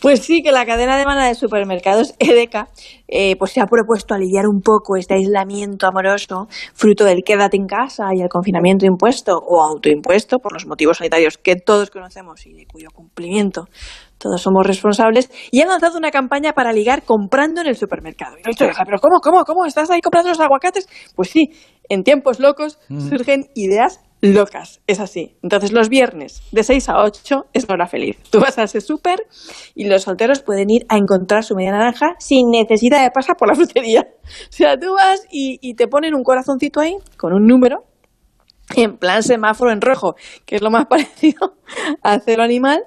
Pues 0.00 0.20
sí, 0.24 0.42
que 0.42 0.52
la 0.52 0.64
cadena 0.64 0.94
alemana 0.94 1.26
de 1.26 1.34
supermercados 1.34 2.14
Edeka 2.18 2.68
eh, 3.08 3.36
pues 3.36 3.52
se 3.52 3.60
ha 3.60 3.66
propuesto 3.66 4.14
aliviar 4.14 4.46
un 4.46 4.60
poco 4.62 4.96
este 4.96 5.14
aislamiento 5.14 5.86
amoroso 5.86 6.46
fruto 6.74 7.04
del 7.04 7.22
quédate 7.24 7.56
en 7.56 7.66
casa 7.66 8.04
y 8.14 8.22
el 8.22 8.28
confinamiento 8.28 8.86
impuesto 8.86 9.36
o 9.36 9.62
autoimpuesto 9.62 10.38
por 10.38 10.52
los 10.54 10.66
motivos 10.66 10.98
sanitarios 10.98 11.36
que 11.36 11.56
todos 11.56 11.90
conocemos 11.90 12.46
y 12.46 12.52
de 12.54 12.66
cuyo 12.66 12.88
cumplimiento 12.94 13.66
todos 14.18 14.40
somos 14.40 14.66
responsables 14.66 15.30
y 15.50 15.60
han 15.60 15.68
lanzado 15.68 15.98
una 15.98 16.10
campaña 16.10 16.52
para 16.52 16.72
ligar 16.72 17.02
comprando 17.02 17.60
en 17.60 17.66
el 17.66 17.76
supermercado. 17.76 18.36
Y 18.38 18.48
dicho, 18.48 18.64
"Hija, 18.64 18.84
pero 18.86 18.98
¿cómo, 18.98 19.20
cómo, 19.20 19.44
cómo? 19.44 19.66
¿Estás 19.66 19.90
ahí 19.90 20.00
comprando 20.00 20.30
los 20.30 20.40
aguacates? 20.40 20.88
Pues 21.14 21.28
sí, 21.30 21.50
en 21.88 22.02
tiempos 22.04 22.38
locos 22.40 22.78
surgen 23.10 23.46
ideas 23.54 24.00
locas, 24.22 24.80
es 24.86 25.00
así. 25.00 25.36
Entonces 25.42 25.72
los 25.72 25.88
viernes 25.88 26.42
de 26.52 26.62
6 26.62 26.88
a 26.88 27.02
8 27.02 27.46
es 27.52 27.68
hora 27.68 27.86
feliz. 27.86 28.16
Tú 28.30 28.38
vas 28.38 28.56
a 28.56 28.62
ese 28.62 28.80
súper 28.80 29.26
y 29.74 29.84
los 29.84 30.04
solteros 30.04 30.40
pueden 30.42 30.70
ir 30.70 30.86
a 30.88 30.96
encontrar 30.96 31.42
su 31.42 31.56
media 31.56 31.72
naranja 31.72 32.14
sin 32.20 32.50
necesidad 32.50 33.02
de 33.02 33.10
pasar 33.10 33.36
por 33.36 33.48
la 33.48 33.54
frutería. 33.54 34.06
O 34.22 34.54
sea, 34.54 34.78
tú 34.78 34.94
vas 34.94 35.26
y, 35.30 35.74
te 35.74 35.88
ponen 35.88 36.14
un 36.14 36.22
corazoncito 36.22 36.80
ahí 36.80 36.96
con 37.16 37.32
un 37.32 37.46
número 37.46 37.84
en 38.76 38.96
plan 38.96 39.22
semáforo 39.22 39.72
en 39.72 39.80
rojo, 39.80 40.14
que 40.46 40.56
es 40.56 40.62
lo 40.62 40.70
más 40.70 40.86
parecido 40.90 41.56
a 42.02 42.18
cero 42.20 42.42
animal. 42.42 42.82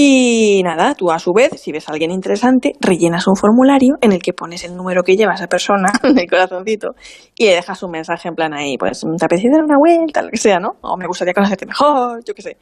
Y 0.00 0.62
nada, 0.62 0.94
tú 0.94 1.10
a 1.10 1.18
su 1.18 1.32
vez, 1.32 1.60
si 1.60 1.72
ves 1.72 1.88
a 1.88 1.92
alguien 1.92 2.12
interesante, 2.12 2.74
rellenas 2.80 3.26
un 3.26 3.34
formulario 3.34 3.96
en 4.00 4.12
el 4.12 4.22
que 4.22 4.32
pones 4.32 4.62
el 4.62 4.76
número 4.76 5.02
que 5.02 5.16
lleva 5.16 5.34
esa 5.34 5.48
persona, 5.48 5.90
el 6.04 6.30
corazoncito, 6.30 6.90
y 7.34 7.46
le 7.46 7.56
dejas 7.56 7.82
un 7.82 7.90
mensaje 7.90 8.28
en 8.28 8.36
plan 8.36 8.54
ahí, 8.54 8.78
pues, 8.78 9.00
¿te 9.00 9.24
apetece 9.24 9.48
dar 9.50 9.64
una 9.64 9.76
vuelta? 9.76 10.22
Lo 10.22 10.30
que 10.30 10.36
sea, 10.36 10.60
¿no? 10.60 10.74
O 10.82 10.96
me 10.96 11.08
gustaría 11.08 11.34
conocerte 11.34 11.66
mejor, 11.66 12.20
yo 12.24 12.32
qué 12.32 12.42
sé. 12.42 12.56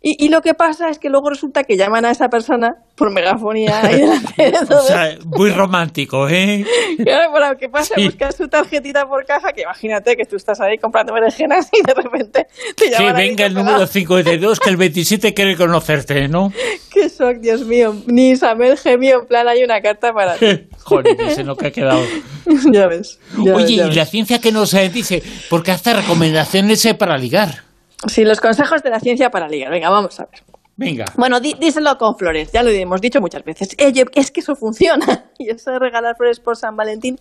Y, 0.00 0.24
y 0.24 0.30
lo 0.30 0.40
que 0.40 0.54
pasa 0.54 0.88
es 0.88 0.98
que 0.98 1.10
luego 1.10 1.28
resulta 1.28 1.62
que 1.62 1.76
llaman 1.76 2.06
a 2.06 2.10
esa 2.10 2.28
persona 2.28 2.76
por 2.98 3.10
megafonía 3.12 3.80
ahí 3.80 4.00
delante 4.00 4.50
de 4.50 4.74
O 4.74 4.82
sea, 4.82 5.16
muy 5.24 5.50
romántico, 5.50 6.28
¿eh? 6.28 6.64
Claro, 7.02 7.52
lo 7.52 7.56
que 7.56 7.68
pasa 7.68 7.94
Sí. 7.94 8.00
es 8.02 8.06
buscar 8.08 8.32
su 8.32 8.48
tarjetita 8.48 9.08
por 9.08 9.24
caja, 9.24 9.52
que 9.52 9.62
imagínate 9.62 10.16
que 10.16 10.24
tú 10.24 10.36
estás 10.36 10.60
ahí 10.60 10.76
comprando 10.78 11.12
berenjenas 11.14 11.68
y 11.72 11.82
de 11.86 11.94
repente 11.94 12.46
te 12.76 12.84
Que 12.86 12.90
llaman 12.90 13.16
ahí 13.16 13.28
venga 13.28 13.46
el 13.46 13.54
número 13.54 13.76
pedazos. 13.76 13.90
52, 13.92 14.60
que 14.60 14.70
el 14.70 14.76
27 14.76 15.32
quiere 15.34 15.56
conocerte, 15.56 16.28
¿no? 16.28 16.52
Qué 16.92 17.08
shock, 17.08 17.36
Dios 17.38 17.64
mío. 17.64 17.94
Ni 18.06 18.30
Isabel 18.30 18.76
gemió, 18.76 19.20
en 19.20 19.26
plan 19.26 19.46
hay 19.48 19.62
una 19.62 19.80
carta 19.80 20.12
para 20.12 20.36
ti. 20.36 20.68
Joder, 20.82 21.20
ese 21.20 21.44
no 21.44 21.56
que 21.56 21.68
ha 21.68 21.70
quedado. 21.70 22.02
ya 22.72 22.86
ves. 22.88 23.20
ya 23.44 23.54
ves, 23.54 23.64
Oye, 23.64 23.76
ya 23.76 23.84
¿y 23.84 23.86
ves. 23.88 23.96
la 23.96 24.06
ciencia 24.06 24.40
que 24.40 24.50
nos 24.52 24.74
eh, 24.74 24.88
dice? 24.88 25.22
Porque 25.48 25.70
hace 25.70 25.92
recomendaciones 25.94 26.84
eh, 26.84 26.94
para 26.94 27.16
ligar. 27.16 27.62
Sí, 28.06 28.24
los 28.24 28.40
consejos 28.40 28.82
de 28.82 28.90
la 28.90 29.00
ciencia 29.00 29.30
para 29.30 29.48
ligar. 29.48 29.70
Venga, 29.70 29.88
vamos 29.90 30.18
a 30.20 30.24
ver. 30.24 30.42
Venga. 30.78 31.06
Bueno, 31.16 31.40
díselo 31.40 31.98
con 31.98 32.16
flores, 32.16 32.52
ya 32.52 32.62
lo 32.62 32.70
hemos 32.70 33.00
dicho 33.00 33.20
muchas 33.20 33.42
veces. 33.42 33.76
Oye, 33.84 34.04
es 34.14 34.30
que 34.30 34.40
eso 34.40 34.54
funciona. 34.54 35.24
Y 35.38 35.50
eso 35.50 35.70
de 35.70 35.78
regalar 35.78 36.16
flores 36.16 36.40
por 36.40 36.56
San 36.56 36.76
Valentín 36.76 37.16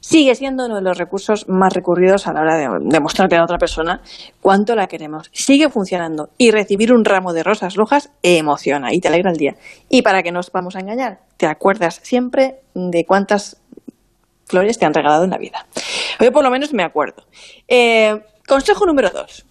sigue 0.00 0.34
siendo 0.34 0.66
uno 0.66 0.76
de 0.76 0.82
los 0.82 0.98
recursos 0.98 1.48
más 1.48 1.72
recurridos 1.72 2.26
a 2.26 2.32
la 2.32 2.40
hora 2.40 2.56
de 2.56 2.68
demostrarle 2.82 3.36
a 3.36 3.44
otra 3.44 3.58
persona 3.58 4.00
cuánto 4.40 4.74
la 4.74 4.86
queremos. 4.86 5.28
Sigue 5.32 5.68
funcionando. 5.68 6.30
Y 6.38 6.50
recibir 6.52 6.92
un 6.92 7.04
ramo 7.04 7.32
de 7.32 7.42
rosas 7.42 7.74
rojas 7.74 8.10
emociona 8.22 8.92
y 8.92 9.00
te 9.00 9.08
alegra 9.08 9.30
el 9.30 9.36
día. 9.36 9.54
Y 9.88 10.02
para 10.02 10.22
que 10.22 10.32
no 10.32 10.40
os 10.40 10.50
vamos 10.52 10.76
a 10.76 10.80
engañar, 10.80 11.20
te 11.36 11.46
acuerdas 11.46 12.00
siempre 12.02 12.60
de 12.74 13.04
cuántas 13.06 13.60
flores 14.46 14.78
te 14.78 14.86
han 14.86 14.94
regalado 14.94 15.24
en 15.24 15.30
la 15.30 15.38
vida. 15.38 15.66
Yo 16.20 16.32
por 16.32 16.44
lo 16.44 16.50
menos 16.50 16.72
me 16.72 16.84
acuerdo. 16.84 17.24
Eh, 17.68 18.20
consejo 18.46 18.86
número 18.86 19.10
dos. 19.10 19.46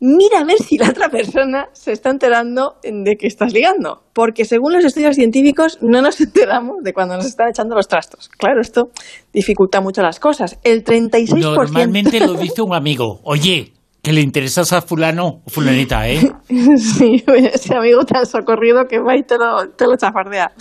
Mira 0.00 0.40
a 0.40 0.44
ver 0.44 0.58
si 0.58 0.78
la 0.78 0.90
otra 0.90 1.08
persona 1.08 1.68
se 1.72 1.92
está 1.92 2.10
enterando 2.10 2.76
de 2.82 3.16
que 3.16 3.26
estás 3.26 3.52
ligando. 3.52 4.04
Porque 4.12 4.44
según 4.44 4.72
los 4.72 4.84
estudios 4.84 5.16
científicos 5.16 5.78
no 5.82 6.02
nos 6.02 6.20
enteramos 6.20 6.82
de 6.82 6.92
cuando 6.92 7.16
nos 7.16 7.26
están 7.26 7.48
echando 7.48 7.74
los 7.74 7.88
trastos. 7.88 8.28
Claro, 8.28 8.60
esto 8.60 8.90
dificulta 9.32 9.80
mucho 9.80 10.02
las 10.02 10.20
cosas. 10.20 10.58
El 10.62 10.84
36%... 10.84 11.38
Normalmente 11.38 12.20
lo 12.20 12.34
dice 12.34 12.62
un 12.62 12.74
amigo. 12.74 13.20
Oye, 13.24 13.72
Que 14.02 14.12
le 14.12 14.20
interesas 14.20 14.72
a 14.72 14.80
fulano 14.80 15.42
o 15.44 15.50
fulanita, 15.50 16.08
¿eh? 16.08 16.20
sí, 16.76 17.24
ese 17.26 17.74
amigo 17.74 18.04
tan 18.04 18.24
socorrido 18.26 18.84
que 18.88 19.00
va 19.00 19.16
y 19.16 19.22
te 19.22 19.36
lo, 19.36 19.70
te 19.76 19.86
lo 19.86 19.96
chafardea. 19.96 20.52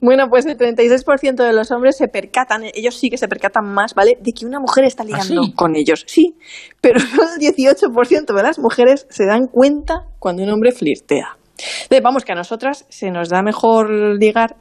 Bueno, 0.00 0.28
pues 0.30 0.46
el 0.46 0.56
36% 0.56 1.36
de 1.36 1.52
los 1.52 1.70
hombres 1.70 1.96
se 1.98 2.08
percatan, 2.08 2.64
ellos 2.74 2.94
sí 2.96 3.10
que 3.10 3.18
se 3.18 3.28
percatan 3.28 3.66
más, 3.66 3.94
¿vale? 3.94 4.16
De 4.20 4.32
que 4.32 4.46
una 4.46 4.60
mujer 4.60 4.84
está 4.84 5.02
¿Ah, 5.02 5.06
ligando 5.06 5.42
sí? 5.42 5.52
con 5.54 5.76
ellos. 5.76 6.04
Sí, 6.06 6.34
pero 6.80 6.98
solo 7.00 7.28
el 7.38 7.40
18% 7.40 8.34
de 8.34 8.42
las 8.42 8.58
mujeres 8.58 9.06
se 9.10 9.26
dan 9.26 9.46
cuenta 9.46 10.06
cuando 10.18 10.42
un 10.42 10.50
hombre 10.50 10.72
flirtea. 10.72 11.36
Entonces, 11.58 12.02
vamos, 12.02 12.24
que 12.24 12.32
a 12.32 12.34
nosotras 12.34 12.86
se 12.88 13.10
nos 13.10 13.28
da 13.28 13.42
mejor 13.42 13.90
ligar 14.18 14.56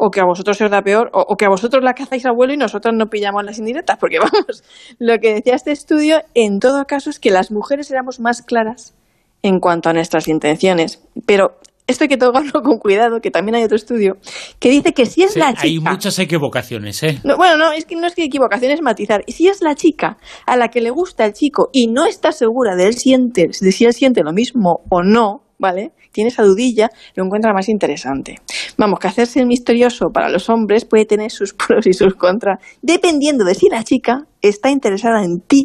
o 0.00 0.10
que 0.10 0.20
a 0.20 0.24
vosotros 0.24 0.56
se 0.56 0.64
os 0.64 0.70
da 0.70 0.82
peor, 0.82 1.10
o, 1.12 1.20
o 1.20 1.36
que 1.36 1.44
a 1.44 1.48
vosotros 1.48 1.84
la 1.84 1.94
cazáis 1.94 2.24
a 2.26 2.32
vuelo 2.32 2.52
y 2.52 2.56
nosotros 2.56 2.94
no 2.96 3.06
pillamos 3.06 3.44
las 3.44 3.58
indirectas, 3.58 3.98
porque 3.98 4.18
vamos, 4.24 4.64
lo 4.98 5.18
que 5.18 5.34
decía 5.34 5.54
este 5.54 5.72
estudio 5.72 6.22
en 6.34 6.58
todo 6.58 6.84
caso 6.86 7.10
es 7.10 7.20
que 7.20 7.30
las 7.30 7.50
mujeres 7.50 7.90
éramos 7.90 8.18
más 8.18 8.42
claras 8.42 8.94
en 9.42 9.60
cuanto 9.60 9.88
a 9.88 9.92
nuestras 9.92 10.28
intenciones. 10.28 11.02
Pero 11.26 11.58
esto 11.86 12.04
hay 12.04 12.08
que 12.08 12.16
tomarlo 12.16 12.62
con 12.62 12.78
cuidado, 12.78 13.20
que 13.20 13.30
también 13.30 13.56
hay 13.56 13.64
otro 13.64 13.76
estudio 13.76 14.16
que 14.58 14.70
dice 14.70 14.92
que 14.92 15.06
si 15.06 15.22
es 15.22 15.32
Sí, 15.32 15.40
la 15.40 15.54
chica... 15.54 15.62
hay 15.64 15.78
muchas 15.80 16.18
equivocaciones, 16.18 17.02
¿eh? 17.02 17.18
No, 17.24 17.36
bueno, 17.36 17.56
no, 17.56 17.72
es 17.72 17.84
que 17.84 17.96
no 17.96 18.06
es 18.06 18.14
que 18.14 18.24
equivocación, 18.24 18.70
es 18.70 18.80
matizar. 18.80 19.22
Y 19.26 19.32
si 19.32 19.48
es 19.48 19.60
la 19.60 19.74
chica 19.74 20.16
a 20.46 20.56
la 20.56 20.68
que 20.68 20.80
le 20.80 20.90
gusta 20.90 21.24
el 21.26 21.32
chico 21.32 21.68
y 21.72 21.88
no 21.88 22.06
está 22.06 22.32
segura 22.32 22.76
de, 22.76 22.86
él 22.86 22.94
siente, 22.94 23.48
de 23.60 23.72
si 23.72 23.84
él 23.84 23.92
siente 23.92 24.22
lo 24.22 24.32
mismo 24.32 24.82
o 24.88 25.02
no, 25.02 25.42
¿vale? 25.60 25.92
Tiene 26.10 26.28
esa 26.28 26.42
dudilla, 26.42 26.88
lo 27.14 27.24
encuentra 27.24 27.52
más 27.52 27.68
interesante. 27.68 28.36
Vamos, 28.76 28.98
que 28.98 29.06
hacerse 29.06 29.40
el 29.40 29.46
misterioso 29.46 30.06
para 30.12 30.30
los 30.30 30.48
hombres 30.48 30.84
puede 30.84 31.04
tener 31.04 31.30
sus 31.30 31.52
pros 31.54 31.86
y 31.86 31.92
sus 31.92 32.14
contras, 32.14 32.58
dependiendo 32.82 33.44
de 33.44 33.54
si 33.54 33.68
la 33.68 33.84
chica 33.84 34.24
está 34.40 34.70
interesada 34.70 35.22
en 35.22 35.40
ti 35.40 35.64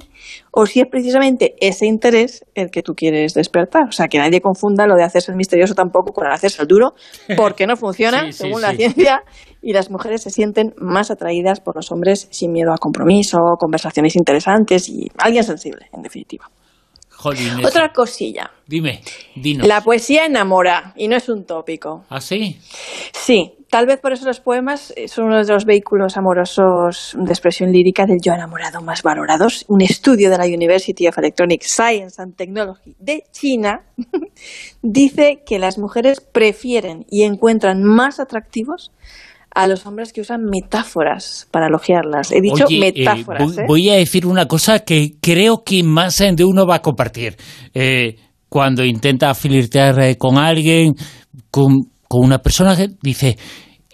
o 0.52 0.66
si 0.66 0.82
es 0.82 0.88
precisamente 0.92 1.56
ese 1.62 1.86
interés 1.86 2.44
el 2.56 2.70
que 2.70 2.82
tú 2.82 2.94
quieres 2.94 3.34
despertar. 3.34 3.84
O 3.88 3.92
sea, 3.94 4.08
que 4.08 4.18
nadie 4.18 4.42
confunda 4.42 4.86
lo 4.86 4.96
de 4.96 5.04
hacerse 5.04 5.32
el 5.32 5.38
misterioso 5.38 5.74
tampoco 5.76 6.12
con 6.12 6.28
el 6.28 6.34
hacerse 6.34 6.62
el 6.62 6.68
duro, 6.68 6.94
porque 7.38 7.66
no 7.66 7.78
funciona, 7.78 8.26
Sí, 8.26 8.34
sí, 8.34 8.44
según 8.44 8.62
la 8.62 8.74
ciencia, 8.74 9.24
y 9.62 9.72
las 9.72 9.90
mujeres 9.90 10.22
se 10.24 10.30
sienten 10.30 10.74
más 10.78 11.10
atraídas 11.10 11.62
por 11.62 11.78
los 11.78 11.92
hombres 11.92 12.28
sin 12.32 12.52
miedo 12.52 12.74
a 12.74 12.78
compromiso, 12.78 13.38
conversaciones 13.58 14.16
interesantes 14.18 14.90
y 14.90 15.08
alguien 15.18 15.44
sensible, 15.44 15.88
en 15.94 16.02
definitiva. 16.02 16.50
Otra 17.64 17.92
cosilla. 17.94 18.52
Dime, 18.68 19.02
dinos. 19.36 19.68
La 19.68 19.82
poesía 19.82 20.26
enamora, 20.26 20.94
y 20.96 21.08
no 21.08 21.16
es 21.16 21.30
un 21.30 21.46
tópico. 21.46 22.06
¿Ah, 22.10 22.20
sí? 22.20 22.60
Sí, 23.14 23.54
tal 23.70 23.86
vez 23.86 24.00
por 24.00 24.14
eso 24.14 24.26
los 24.26 24.40
poemas 24.40 24.94
eh, 24.96 25.08
son 25.08 25.26
uno 25.26 25.44
de 25.44 25.52
los 25.52 25.66
vehículos 25.66 26.18
amorosos 26.18 27.16
de 27.18 27.32
expresión 27.32 27.72
lírica 27.72 28.06
del 28.06 28.20
yo 28.22 28.34
enamorado 28.34 28.82
más 28.82 29.04
valorados. 29.04 29.66
Un 29.68 29.82
estudio 29.82 30.30
de 30.30 30.38
la 30.38 30.46
University 30.46 31.08
of 31.08 31.18
Electronic 31.18 31.62
Science 31.64 32.22
and 32.22 32.36
Technology 32.36 32.96
de 33.00 33.24
China 33.32 33.84
dice 34.82 35.44
que 35.46 35.60
las 35.60 35.78
mujeres 35.78 36.22
prefieren 36.22 37.06
y 37.10 37.24
encuentran 37.24 37.84
más 37.84 38.20
atractivos 38.20 38.92
a 39.56 39.68
los 39.68 39.86
hombres 39.86 40.14
que 40.14 40.22
usan 40.22 40.42
metáforas 40.44 41.48
para 41.50 41.68
elogiarlas. 41.68 42.32
He 42.32 42.42
dicho 42.42 42.66
Oye, 42.66 42.90
eh, 42.90 42.94
metáforas. 42.94 43.44
voy, 43.44 43.58
¿eh? 43.58 43.66
voy 43.68 43.90
a 43.90 43.96
decir 43.96 44.28
una 44.28 44.48
cosa 44.48 44.80
que 44.80 45.16
creo 45.22 45.64
que 45.64 45.82
más 45.82 46.18
de 46.18 46.46
uno 46.46 46.68
va 46.68 46.76
a 46.76 46.82
compartir. 46.82 47.38
Eh, 47.74 48.18
cuando 48.50 48.86
intenta 48.86 49.34
flirtear 49.34 50.00
eh, 50.00 50.18
con 50.18 50.38
alguien, 50.38 50.94
con, 51.50 51.90
con 52.08 52.24
una 52.24 52.40
persona 52.40 52.76
que 52.76 52.90
dice, 53.02 53.38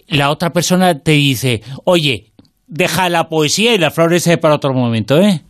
la 0.08 0.30
otra 0.30 0.50
persona 0.50 0.98
te 0.98 1.12
dice, 1.12 1.62
oye, 1.84 2.32
deja 2.66 3.08
la 3.08 3.28
poesía 3.28 3.74
y 3.74 3.78
las 3.78 3.94
flores 3.94 4.28
para 4.40 4.54
otro 4.56 4.72
momento, 4.74 5.18
¿eh? 5.18 5.42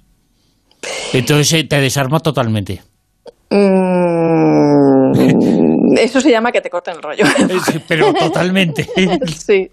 Entonces 1.12 1.52
eh, 1.52 1.64
te 1.64 1.80
desarma 1.80 2.20
totalmente. 2.20 2.82
Mm, 3.50 4.91
eso 5.98 6.20
se 6.20 6.30
llama 6.30 6.52
que 6.52 6.60
te 6.60 6.70
corten 6.70 6.94
el 6.96 7.02
rollo. 7.02 7.24
Pero 7.88 8.12
totalmente. 8.12 8.86
Sí. 9.26 9.68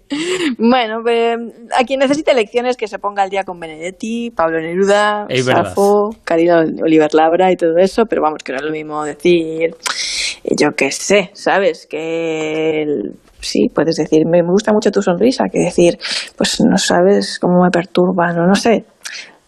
Bueno, 0.58 1.02
eh, 1.08 1.36
a 1.78 1.84
quien 1.84 2.00
necesite 2.00 2.34
lecciones 2.34 2.76
que 2.76 2.88
se 2.88 2.98
ponga 2.98 3.22
al 3.22 3.30
día 3.30 3.44
con 3.44 3.58
Benedetti, 3.60 4.30
Pablo 4.30 4.60
Neruda, 4.60 5.26
Es. 5.28 5.44
Safo, 5.44 6.10
Karina 6.24 6.64
Oliver 6.82 7.12
Labra 7.14 7.52
y 7.52 7.56
todo 7.56 7.76
eso, 7.78 8.04
pero 8.06 8.22
vamos, 8.22 8.42
que 8.44 8.52
no 8.52 8.58
es 8.58 8.64
lo 8.64 8.70
mismo 8.72 9.04
decir, 9.04 9.74
eh, 10.44 10.54
yo 10.58 10.70
qué 10.76 10.90
sé, 10.90 11.30
¿sabes? 11.34 11.86
Que 11.88 12.82
el- 12.82 13.12
sí, 13.40 13.68
puedes 13.74 13.96
decir, 13.96 14.26
me 14.26 14.42
me 14.42 14.50
gusta 14.50 14.72
mucho 14.72 14.90
tu 14.90 15.00
sonrisa, 15.02 15.44
que 15.50 15.60
decir, 15.60 15.96
pues 16.36 16.60
no 16.60 16.76
sabes 16.76 17.38
cómo 17.38 17.62
me 17.62 17.70
perturba, 17.70 18.32
no, 18.32 18.46
no 18.46 18.54
sé. 18.54 18.84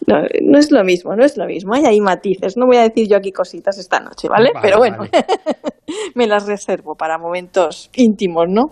No, 0.07 0.17
no 0.41 0.57
es 0.57 0.71
lo 0.71 0.83
mismo, 0.83 1.15
no 1.15 1.23
es 1.23 1.37
lo 1.37 1.45
mismo. 1.45 1.73
Hay 1.73 1.85
ahí 1.85 2.01
matices. 2.01 2.57
No 2.57 2.65
voy 2.65 2.77
a 2.77 2.83
decir 2.83 3.07
yo 3.09 3.17
aquí 3.17 3.31
cositas 3.31 3.77
esta 3.77 3.99
noche, 3.99 4.27
¿vale? 4.29 4.51
Vale, 4.53 4.59
Pero 4.61 4.77
bueno, 4.79 4.97
vale. 4.97 5.11
me 6.15 6.27
las 6.27 6.45
reservo 6.45 6.95
para 6.95 7.17
momentos 7.17 7.89
íntimos, 7.95 8.45
¿no? 8.49 8.71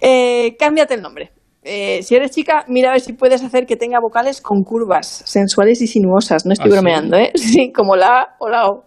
Eh, 0.00 0.56
cámbiate 0.58 0.94
el 0.94 1.02
nombre. 1.02 1.30
Eh, 1.64 2.02
si 2.02 2.16
eres 2.16 2.32
chica, 2.32 2.64
mira 2.66 2.88
a 2.90 2.92
ver 2.92 3.00
si 3.00 3.12
puedes 3.12 3.42
hacer 3.44 3.66
que 3.66 3.76
tenga 3.76 4.00
vocales 4.00 4.40
con 4.40 4.62
curvas 4.62 5.06
sensuales 5.26 5.80
y 5.80 5.86
sinuosas. 5.86 6.44
No 6.44 6.52
estoy 6.52 6.66
¿Ah, 6.66 6.74
sí? 6.74 6.80
bromeando, 6.80 7.16
¿eh? 7.16 7.30
Sí, 7.36 7.72
como 7.72 7.94
la 7.96 8.20
A 8.20 8.36
o 8.40 8.48
la 8.48 8.66
O. 8.68 8.84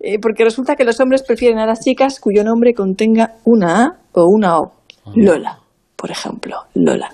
Eh, 0.00 0.18
porque 0.20 0.44
resulta 0.44 0.74
que 0.76 0.84
los 0.84 1.00
hombres 1.00 1.22
prefieren 1.22 1.58
a 1.58 1.66
las 1.66 1.80
chicas 1.80 2.20
cuyo 2.20 2.42
nombre 2.44 2.74
contenga 2.74 3.34
una 3.44 3.84
A 3.84 3.98
o 4.12 4.24
una 4.28 4.58
O. 4.58 4.72
Lola, 5.14 5.60
por 5.94 6.10
ejemplo, 6.10 6.56
Lola. 6.74 7.08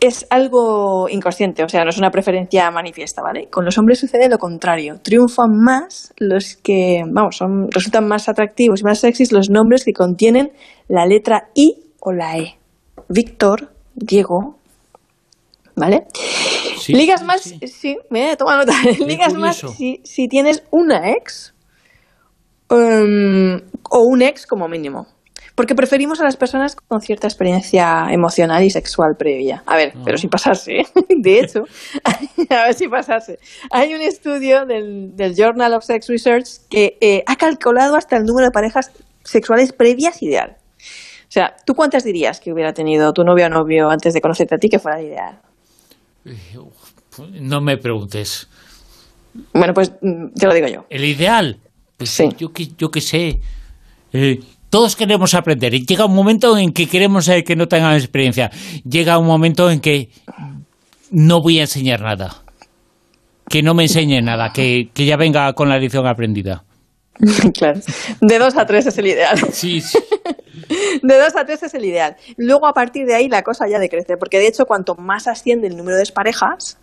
Es 0.00 0.26
algo 0.30 1.08
inconsciente, 1.08 1.64
o 1.64 1.68
sea, 1.68 1.84
no 1.84 1.90
es 1.90 1.98
una 1.98 2.10
preferencia 2.10 2.70
manifiesta, 2.70 3.22
¿vale? 3.22 3.48
Con 3.50 3.64
los 3.64 3.78
hombres 3.78 3.98
sucede 3.98 4.28
lo 4.28 4.38
contrario. 4.38 5.00
Triunfan 5.02 5.50
más 5.52 6.12
los 6.18 6.56
que, 6.56 7.02
vamos, 7.10 7.36
son, 7.36 7.70
resultan 7.70 8.06
más 8.06 8.28
atractivos 8.28 8.80
y 8.80 8.84
más 8.84 9.00
sexys 9.00 9.32
los 9.32 9.50
nombres 9.50 9.84
que 9.84 9.92
contienen 9.92 10.52
la 10.88 11.06
letra 11.06 11.48
I 11.54 11.74
o 12.00 12.12
la 12.12 12.38
E. 12.38 12.58
Víctor, 13.08 13.72
Diego, 13.94 14.56
¿vale? 15.74 16.06
Sí, 16.78 16.92
Ligas 16.92 17.20
sí, 17.20 17.26
más, 17.26 17.40
sí. 17.42 17.58
sí, 17.66 17.98
mira, 18.10 18.36
toma 18.36 18.56
nota. 18.56 18.72
Ligas 19.06 19.34
más 19.34 19.64
si 19.76 20.28
tienes 20.28 20.62
una 20.70 21.10
ex 21.10 21.54
em, 22.70 23.60
o 23.90 24.02
un 24.02 24.22
ex 24.22 24.46
como 24.46 24.68
mínimo. 24.68 25.06
Porque 25.58 25.74
preferimos 25.74 26.20
a 26.20 26.22
las 26.22 26.36
personas 26.36 26.76
con 26.76 27.00
cierta 27.00 27.26
experiencia 27.26 28.06
emocional 28.12 28.62
y 28.62 28.70
sexual 28.70 29.16
previa. 29.18 29.64
A 29.66 29.74
ver, 29.74 29.92
pero 30.04 30.16
sin 30.16 30.30
pasarse. 30.30 30.82
¿eh? 30.82 30.86
De 31.18 31.40
hecho, 31.40 31.64
a 32.50 32.66
ver 32.66 32.74
si 32.74 32.86
pasarse. 32.86 33.40
Hay 33.72 33.92
un 33.92 34.00
estudio 34.00 34.66
del, 34.66 35.16
del 35.16 35.34
Journal 35.34 35.74
of 35.74 35.82
Sex 35.82 36.06
Research 36.06 36.46
que 36.70 36.96
eh, 37.00 37.24
ha 37.26 37.34
calculado 37.34 37.96
hasta 37.96 38.16
el 38.16 38.22
número 38.22 38.46
de 38.46 38.52
parejas 38.52 38.92
sexuales 39.24 39.72
previas 39.72 40.22
ideal. 40.22 40.58
O 40.78 41.30
sea, 41.30 41.56
¿tú 41.66 41.74
cuántas 41.74 42.04
dirías 42.04 42.38
que 42.38 42.52
hubiera 42.52 42.72
tenido 42.72 43.12
tu 43.12 43.24
novio 43.24 43.46
o 43.46 43.48
novio 43.48 43.90
antes 43.90 44.14
de 44.14 44.20
conocerte 44.20 44.54
a 44.54 44.58
ti 44.58 44.68
que 44.68 44.78
fuera 44.78 45.00
el 45.00 45.06
ideal? 45.06 45.40
No 47.32 47.60
me 47.60 47.76
preguntes. 47.78 48.48
Bueno, 49.52 49.74
pues 49.74 49.90
mm, 50.02 50.34
te 50.38 50.46
lo 50.46 50.54
digo 50.54 50.68
yo. 50.68 50.86
¿El 50.88 51.04
ideal? 51.04 51.58
Pues 51.96 52.10
Sí. 52.10 52.28
yo, 52.38 52.52
que, 52.52 52.68
yo 52.78 52.92
que 52.92 53.00
sé. 53.00 53.40
Eh, 54.12 54.38
todos 54.70 54.96
queremos 54.96 55.34
aprender 55.34 55.74
y 55.74 55.84
llega 55.84 56.04
un 56.04 56.14
momento 56.14 56.56
en 56.58 56.72
que 56.72 56.86
queremos 56.86 57.30
que 57.44 57.56
no 57.56 57.66
tengan 57.68 57.94
experiencia. 57.94 58.50
Llega 58.88 59.18
un 59.18 59.26
momento 59.26 59.70
en 59.70 59.80
que 59.80 60.10
no 61.10 61.40
voy 61.40 61.58
a 61.58 61.62
enseñar 61.62 62.00
nada. 62.00 62.42
Que 63.48 63.62
no 63.62 63.72
me 63.72 63.84
enseñe 63.84 64.20
nada, 64.20 64.52
que, 64.52 64.90
que 64.92 65.06
ya 65.06 65.16
venga 65.16 65.52
con 65.54 65.70
la 65.70 65.78
lección 65.78 66.06
aprendida. 66.06 66.64
claro. 67.58 67.80
De 68.20 68.38
dos 68.38 68.56
a 68.56 68.66
tres 68.66 68.86
es 68.86 68.98
el 68.98 69.06
ideal. 69.06 69.38
Sí, 69.52 69.80
sí. 69.80 69.98
De 71.02 71.18
dos 71.18 71.34
a 71.36 71.44
tres 71.44 71.62
es 71.62 71.74
el 71.74 71.84
ideal. 71.84 72.16
Luego, 72.36 72.66
a 72.66 72.72
partir 72.72 73.06
de 73.06 73.14
ahí, 73.14 73.28
la 73.28 73.42
cosa 73.42 73.66
ya 73.68 73.78
decrece. 73.78 74.16
Porque, 74.16 74.38
de 74.38 74.48
hecho, 74.48 74.66
cuanto 74.66 74.94
más 74.94 75.26
asciende 75.26 75.66
el 75.66 75.76
número 75.76 75.96
de 75.96 76.04
parejas, 76.12 76.78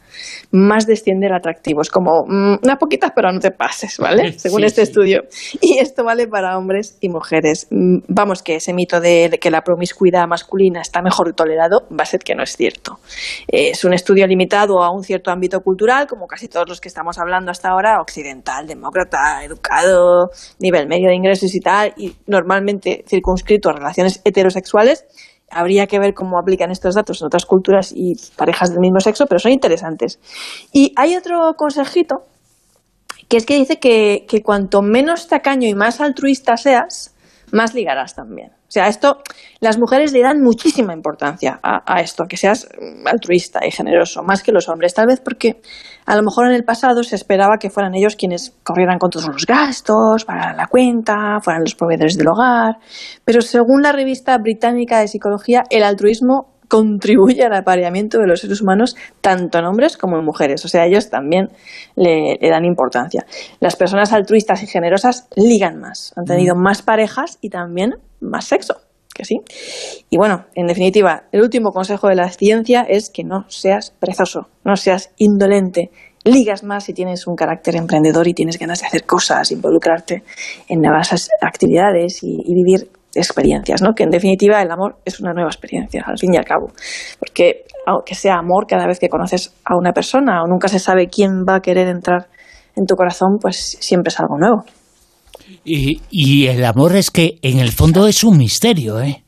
más 0.51 0.85
desciende 0.85 1.27
el 1.27 1.33
atractivo. 1.33 1.81
Es 1.81 1.89
como 1.89 2.25
mm, 2.27 2.59
unas 2.63 2.77
poquitas, 2.79 3.11
pero 3.15 3.31
no 3.31 3.39
te 3.39 3.51
pases, 3.51 3.97
¿vale? 3.97 4.31
Según 4.39 4.59
Sí, 4.61 4.65
este 4.65 4.85
sí. 4.85 4.91
estudio. 4.91 5.23
Y 5.61 5.79
esto 5.79 6.03
vale 6.03 6.27
para 6.27 6.57
hombres 6.57 6.97
y 7.01 7.09
mujeres. 7.09 7.67
Mm, 7.71 7.99
Vamos, 8.07 8.41
que 8.43 8.55
ese 8.55 8.73
mito 8.73 8.99
de 9.01 9.37
que 9.41 9.51
la 9.51 9.61
promiscuidad 9.61 10.27
masculina 10.27 10.81
está 10.81 11.01
mejor 11.01 11.33
tolerado 11.33 11.87
va 11.91 12.03
a 12.03 12.05
ser 12.05 12.21
que 12.21 12.35
no 12.35 12.43
es 12.43 12.55
cierto. 12.55 12.99
Eh, 13.47 13.69
Es 13.71 13.83
un 13.83 13.93
estudio 13.93 14.25
limitado 14.27 14.81
a 14.83 14.91
un 14.91 15.03
cierto 15.03 15.31
ámbito 15.31 15.59
cultural, 15.61 16.07
como 16.07 16.27
casi 16.27 16.47
todos 16.47 16.67
los 16.69 16.79
que 16.79 16.87
estamos 16.87 17.17
hablando 17.17 17.51
hasta 17.51 17.69
ahora, 17.69 17.99
occidental, 18.01 18.67
demócrata, 18.67 19.43
educado, 19.43 20.29
nivel 20.59 20.87
medio 20.87 21.09
de 21.09 21.15
ingresos 21.15 21.53
y 21.55 21.59
tal, 21.59 21.93
y 21.97 22.15
normalmente 22.27 23.03
circunscrito 23.07 23.69
a 23.69 23.73
relaciones 23.73 24.21
heterosexuales. 24.23 25.05
Habría 25.49 25.87
que 25.87 25.99
ver 25.99 26.13
cómo 26.13 26.39
aplican 26.39 26.71
estos 26.71 26.95
datos 26.95 27.21
en 27.21 27.27
otras 27.27 27.45
culturas 27.45 27.93
y 27.95 28.15
parejas 28.35 28.71
del 28.71 28.79
mismo 28.79 28.99
sexo, 28.99 29.25
pero 29.27 29.39
son 29.39 29.51
interesantes. 29.51 30.19
Y 30.73 30.93
hay 30.95 31.15
otro 31.15 31.53
consejito 31.55 32.23
que 33.29 33.37
es 33.37 33.45
que 33.45 33.55
dice 33.55 33.79
que, 33.79 34.25
que 34.27 34.43
cuanto 34.43 34.81
menos 34.81 35.27
tacaño 35.27 35.67
y 35.67 35.73
más 35.73 36.01
altruista 36.01 36.57
seas, 36.57 37.15
más 37.51 37.73
ligarás 37.73 38.15
también. 38.15 38.51
O 38.67 38.71
sea, 38.75 38.87
esto, 38.87 39.21
las 39.59 39.77
mujeres 39.77 40.11
le 40.11 40.21
dan 40.21 40.41
muchísima 40.41 40.93
importancia 40.93 41.59
a, 41.61 42.01
esto, 42.01 42.25
que 42.27 42.35
seas 42.35 42.67
altruista 43.05 43.59
y 43.65 43.71
generoso, 43.71 44.23
más 44.23 44.41
que 44.41 44.51
los 44.51 44.67
hombres. 44.69 44.93
Tal 44.93 45.05
vez 45.05 45.21
porque 45.21 45.61
a 46.05 46.15
lo 46.15 46.23
mejor 46.23 46.47
en 46.47 46.53
el 46.53 46.63
pasado 46.63 47.03
se 47.03 47.15
esperaba 47.15 47.57
que 47.59 47.69
fueran 47.69 47.93
ellos 47.93 48.15
quienes 48.15 48.57
corrieran 48.63 48.97
con 48.97 49.11
todos 49.11 49.27
los 49.27 49.45
gastos, 49.45 50.25
pagaran 50.25 50.57
la 50.57 50.67
cuenta, 50.67 51.39
fueran 51.41 51.61
los 51.61 51.75
proveedores 51.75 52.17
del 52.17 52.27
hogar. 52.27 52.77
Pero 53.23 53.41
según 53.41 53.83
la 53.83 53.91
revista 53.91 54.35
británica 54.39 54.99
de 54.99 55.07
psicología, 55.07 55.63
el 55.69 55.83
altruismo 55.83 56.55
contribuye 56.67 57.43
al 57.43 57.53
apareamiento 57.53 58.19
de 58.19 58.27
los 58.27 58.41
seres 58.41 58.61
humanos 58.61 58.95
tanto 59.21 59.59
en 59.59 59.65
hombres 59.65 59.97
como 59.97 60.17
en 60.17 60.25
mujeres. 60.25 60.65
O 60.65 60.67
sea, 60.67 60.85
ellos 60.85 61.09
también 61.09 61.49
le, 61.95 62.37
dan 62.41 62.65
importancia. 62.65 63.25
Las 63.59 63.75
personas 63.75 64.13
altruistas 64.13 64.63
y 64.63 64.67
generosas 64.67 65.27
ligan 65.35 65.79
más, 65.79 66.13
han 66.15 66.25
tenido 66.25 66.55
mm. 66.55 66.61
más 66.61 66.81
parejas 66.81 67.37
y 67.41 67.49
también 67.49 67.95
más 68.29 68.45
sexo. 68.45 68.75
Que 69.13 69.23
sí. 69.23 69.37
Y 70.09 70.17
bueno, 70.17 70.45
en 70.55 70.67
definitiva, 70.67 71.23
el 71.31 71.41
último 71.41 71.71
consejo 71.71 72.09
de 72.09 72.15
la 72.15 72.29
ciencia 72.29 72.81
es 72.81 73.09
que 73.09 73.23
no 73.23 73.45
seas 73.47 73.91
perezoso, 73.97 74.49
no 74.65 74.75
seas 74.75 75.11
indolente, 75.15 75.89
ligas 76.25 76.63
más 76.63 76.83
si 76.83 76.93
tienes 76.93 77.25
un 77.25 77.35
carácter 77.35 77.77
emprendedor 77.77 78.27
y 78.27 78.33
tienes 78.33 78.59
ganas 78.59 78.81
de 78.81 78.87
hacer 78.87 79.05
cosas, 79.05 79.51
involucrarte 79.51 80.23
en 80.67 80.81
nuevas 80.81 81.29
actividades 81.41 82.23
y, 82.23 82.35
y 82.43 82.53
vivir 82.55 82.89
experiencias, 83.15 83.81
¿no? 83.81 83.93
Que 83.93 84.03
en 84.03 84.09
definitiva 84.09 84.61
el 84.61 84.69
amor 84.69 84.97
es 85.05 85.19
una 85.19 85.33
nueva 85.33 85.49
experiencia, 85.49 86.03
al 86.05 86.17
fin 86.17 86.33
y 86.33 86.37
al 86.37 86.45
cabo. 86.45 86.67
Porque 87.17 87.63
aunque 87.85 88.15
sea 88.15 88.35
amor 88.35 88.65
cada 88.67 88.87
vez 88.87 88.99
que 88.99 89.07
conoces 89.07 89.53
a 89.63 89.77
una 89.77 89.93
persona 89.93 90.43
o 90.43 90.47
nunca 90.47 90.67
se 90.67 90.79
sabe 90.79 91.07
quién 91.07 91.45
va 91.47 91.55
a 91.55 91.59
querer 91.61 91.87
entrar 91.87 92.27
en 92.75 92.85
tu 92.85 92.95
corazón, 92.95 93.37
pues 93.39 93.77
siempre 93.79 94.09
es 94.09 94.19
algo 94.19 94.37
nuevo. 94.37 94.63
Y, 95.63 96.47
el 96.47 96.63
amor 96.65 96.95
es 96.95 97.11
que 97.11 97.37
en 97.41 97.59
el 97.59 97.71
fondo 97.71 98.07
es 98.07 98.23
un 98.23 98.37
misterio, 98.37 98.99
¿eh? 99.01 99.23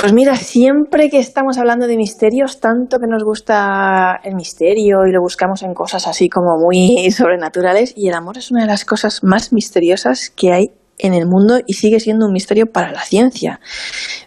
Pues 0.00 0.14
mira, 0.14 0.34
siempre 0.36 1.10
que 1.10 1.18
estamos 1.18 1.58
hablando 1.58 1.86
de 1.86 1.96
misterios, 1.96 2.58
tanto 2.58 2.98
que 2.98 3.06
nos 3.06 3.22
gusta 3.22 4.18
el 4.24 4.34
misterio 4.34 5.06
y 5.06 5.12
lo 5.12 5.20
buscamos 5.20 5.62
en 5.62 5.74
cosas 5.74 6.06
así 6.06 6.28
como 6.28 6.56
muy 6.58 7.10
sobrenaturales, 7.16 7.92
y 7.96 8.08
el 8.08 8.14
amor 8.14 8.38
es 8.38 8.50
una 8.50 8.62
de 8.62 8.68
las 8.68 8.84
cosas 8.84 9.20
más 9.22 9.52
misteriosas 9.52 10.30
que 10.30 10.52
hay 10.52 10.70
en 11.02 11.14
el 11.14 11.26
mundo 11.26 11.60
y 11.66 11.74
sigue 11.74 12.00
siendo 12.00 12.26
un 12.26 12.32
misterio 12.32 12.66
para 12.66 12.92
la 12.92 13.02
ciencia. 13.02 13.60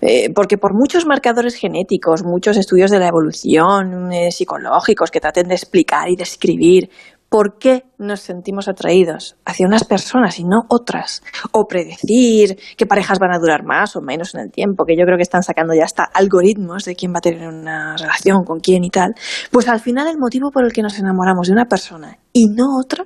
Eh, 0.02 0.32
porque 0.34 0.58
por 0.58 0.74
muchos 0.74 1.06
marcadores 1.06 1.56
genéticos, 1.56 2.24
muchos 2.24 2.58
estudios 2.58 2.92
de 2.92 3.00
la 3.00 3.08
evolución 3.08 4.12
eh, 4.12 4.32
psicológicos 4.32 5.12
que 5.12 5.20
traten 5.20 5.48
de 5.48 5.56
explicar 5.56 6.10
y 6.10 6.16
describir 6.16 6.90
por 7.34 7.58
qué 7.58 7.86
nos 7.98 8.20
sentimos 8.20 8.68
atraídos 8.68 9.38
hacia 9.44 9.66
unas 9.66 9.86
personas 9.86 10.38
y 10.38 10.44
no 10.44 10.66
otras, 10.70 11.24
o 11.52 11.66
predecir 11.66 12.60
qué 12.78 12.86
parejas 12.86 13.18
van 13.18 13.34
a 13.34 13.40
durar 13.40 13.64
más 13.66 13.96
o 13.96 14.02
menos 14.02 14.36
en 14.36 14.42
el 14.42 14.52
tiempo, 14.52 14.86
que 14.86 14.96
yo 14.96 15.04
creo 15.04 15.18
que 15.18 15.24
están 15.24 15.42
sacando 15.42 15.74
ya 15.74 15.84
hasta 15.84 16.04
algoritmos 16.04 16.86
de 16.86 16.94
quién 16.96 17.12
va 17.12 17.18
a 17.18 17.22
tener 17.22 17.48
una 17.48 17.98
relación 17.98 18.44
con 18.44 18.60
quién 18.60 18.84
y 18.84 18.92
tal, 18.92 19.16
pues 19.50 19.68
al 19.68 19.80
final 19.80 20.08
el 20.10 20.20
motivo 20.20 20.52
por 20.52 20.64
el 20.64 20.72
que 20.72 20.84
nos 20.84 21.00
enamoramos 21.00 21.48
de 21.48 21.54
una 21.54 21.66
persona 21.66 22.20
y 22.34 22.50
no 22.50 22.78
otra 22.80 23.06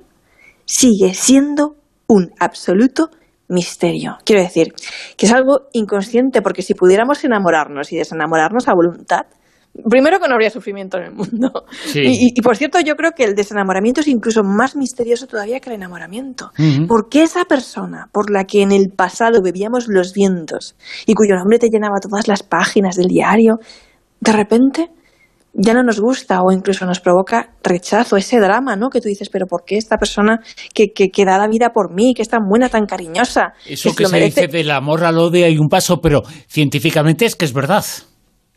sigue 0.66 1.14
siendo 1.14 1.76
un 2.06 2.30
absoluto 2.38 3.08
misterio. 3.48 4.18
Quiero 4.26 4.42
decir, 4.42 4.74
que 5.16 5.24
es 5.24 5.32
algo 5.32 5.68
inconsciente, 5.72 6.42
porque 6.42 6.60
si 6.60 6.74
pudiéramos 6.74 7.24
enamorarnos 7.24 7.94
y 7.94 7.96
desenamorarnos 7.96 8.68
a 8.68 8.74
voluntad, 8.74 9.22
primero 9.88 10.18
que 10.18 10.28
no 10.28 10.34
habría 10.34 10.50
sufrimiento 10.50 10.98
en 10.98 11.04
el 11.04 11.12
mundo. 11.12 11.64
Y, 11.94 12.40
por 12.42 12.56
cierto, 12.56 12.80
yo 12.80 12.96
creo 12.96 13.12
que 13.12 13.24
el 13.24 13.34
desenamoramiento 13.34 14.00
es 14.00 14.08
incluso 14.08 14.42
más 14.42 14.76
misterioso 14.76 15.26
todavía 15.26 15.60
que 15.60 15.70
el 15.70 15.76
enamoramiento. 15.76 16.50
Porque 16.86 17.22
esa 17.22 17.44
persona 17.44 18.08
por 18.12 18.30
la 18.30 18.44
que 18.44 18.62
en 18.62 18.72
el 18.72 18.90
pasado 18.90 19.40
bebíamos 19.42 19.86
los 19.88 20.12
vientos 20.12 20.76
y 21.06 21.14
cuyo 21.14 21.34
nombre 21.36 21.58
te 21.58 21.68
llenaba 21.68 22.00
todas 22.00 22.28
las 22.28 22.42
páginas 22.42 22.96
del 22.96 23.06
diario, 23.06 23.58
de 24.20 24.32
repente 24.32 24.90
ya 25.54 25.74
no 25.74 25.82
nos 25.82 25.98
gusta 25.98 26.42
o 26.42 26.52
incluso 26.52 26.86
nos 26.86 27.00
provoca 27.00 27.50
rechazo, 27.64 28.16
ese 28.16 28.38
drama, 28.38 28.76
¿no? 28.76 28.90
Que 28.90 29.00
tú 29.00 29.08
dices, 29.08 29.28
pero 29.28 29.46
¿por 29.46 29.64
qué 29.64 29.76
esta 29.76 29.96
persona 29.96 30.40
que, 30.72 30.92
que, 30.92 31.24
da 31.24 31.38
la 31.38 31.48
vida 31.48 31.70
por 31.70 31.92
mí, 31.92 32.14
que 32.14 32.22
es 32.22 32.28
tan 32.28 32.48
buena, 32.48 32.68
tan 32.68 32.86
cariñosa? 32.86 33.54
Eso 33.66 33.94
que, 33.94 34.06
se 34.06 34.20
dice 34.20 34.46
del 34.46 34.70
amor 34.70 35.04
al 35.04 35.18
odio 35.18 35.46
hay 35.46 35.58
un 35.58 35.68
paso, 35.68 36.00
pero 36.00 36.22
científicamente 36.46 37.24
es 37.24 37.34
que 37.34 37.44
es 37.44 37.52
verdad. 37.52 37.84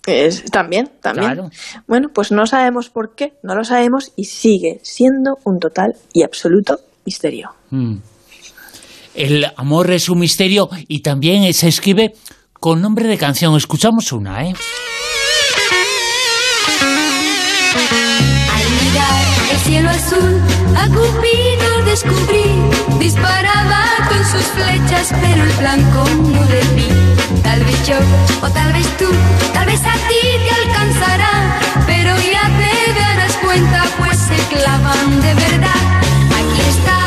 Es, 0.06 0.46
también, 0.46 0.92
también. 1.02 1.52
Bueno, 1.88 2.10
pues 2.14 2.32
no 2.32 2.46
sabemos 2.48 2.90
por 2.90 3.16
qué, 3.16 3.34
no 3.44 3.56
lo 3.56 3.64
sabemos 3.64 4.14
y 4.16 4.26
sigue 4.26 4.80
siendo 4.84 5.38
un 5.44 5.60
total 5.60 5.96
y 6.14 6.24
absoluto 6.24 6.80
misterio. 7.06 7.52
Mm. 7.70 7.98
El 9.14 9.46
amor 9.58 9.92
es 9.92 10.10
un 10.10 10.20
misterio 10.20 10.70
y 10.88 11.02
también 11.02 11.54
se 11.54 11.68
escribe 11.68 12.14
con 12.54 12.82
nombre 12.82 13.08
de 13.08 13.18
canción. 13.18 13.56
Escuchamos 13.56 14.12
una, 14.12 14.48
¿eh? 14.48 14.54
cielo 19.64 19.90
azul, 19.90 20.42
a 20.76 20.88
Cupido 20.88 21.86
descubrí. 21.86 22.44
Disparaba 23.00 23.86
con 24.10 24.26
sus 24.26 24.48
flechas, 24.52 25.14
pero 25.22 25.44
el 25.44 25.52
blanco 25.54 26.04
no. 26.32 27.11
Tal 27.44 27.64
vez 27.64 27.88
yo, 27.88 27.98
o 28.42 28.50
tal 28.50 28.74
vez 28.74 28.88
tú, 28.98 29.10
tal 29.54 29.66
vez 29.66 29.82
a 29.82 29.94
ti 30.08 30.22
te 30.46 30.52
alcanzará. 30.64 31.60
Pero 31.86 32.16
ya 32.18 32.46
te 32.60 33.00
darás 33.00 33.36
cuenta, 33.38 33.84
pues 33.98 34.18
se 34.18 34.38
clavan 34.56 35.22
de 35.22 35.34
verdad. 35.34 35.82
Aquí 36.40 36.62
está. 36.70 37.02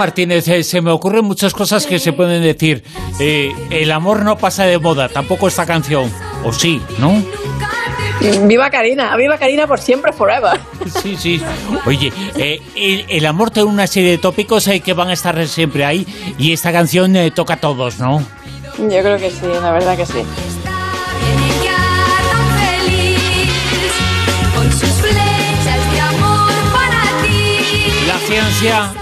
Martínez, 0.00 0.48
eh, 0.48 0.64
se 0.64 0.80
me 0.80 0.90
ocurren 0.90 1.26
muchas 1.26 1.52
cosas 1.52 1.84
que 1.84 1.98
se 1.98 2.14
pueden 2.14 2.42
decir. 2.42 2.82
Eh, 3.18 3.52
el 3.68 3.92
amor 3.92 4.24
no 4.24 4.38
pasa 4.38 4.64
de 4.64 4.78
moda, 4.78 5.10
tampoco 5.10 5.46
esta 5.46 5.66
canción. 5.66 6.10
O 6.42 6.54
sí, 6.54 6.80
¿no? 6.98 7.22
Viva 8.46 8.70
Karina, 8.70 9.14
viva 9.16 9.36
Karina 9.36 9.66
por 9.66 9.78
siempre, 9.78 10.10
forever. 10.14 10.58
Sí, 11.02 11.16
sí. 11.18 11.42
Oye, 11.84 12.10
eh, 12.38 12.62
el, 13.10 13.26
amor 13.26 13.50
tiene 13.50 13.68
una 13.68 13.86
serie 13.86 14.12
de 14.12 14.16
tópicos 14.16 14.70
que 14.82 14.94
van 14.94 15.10
a 15.10 15.12
estar 15.12 15.46
siempre 15.46 15.84
ahí 15.84 16.06
y 16.38 16.54
esta 16.54 16.72
canción 16.72 17.14
toca 17.34 17.54
a 17.54 17.60
todos, 17.60 17.98
¿no? 17.98 18.24
Yo 18.78 19.02
creo 19.02 19.18
que 19.18 19.30
sí, 19.30 19.46
la 19.60 19.70
verdad 19.70 19.98
que 19.98 20.06
sí. 20.06 20.24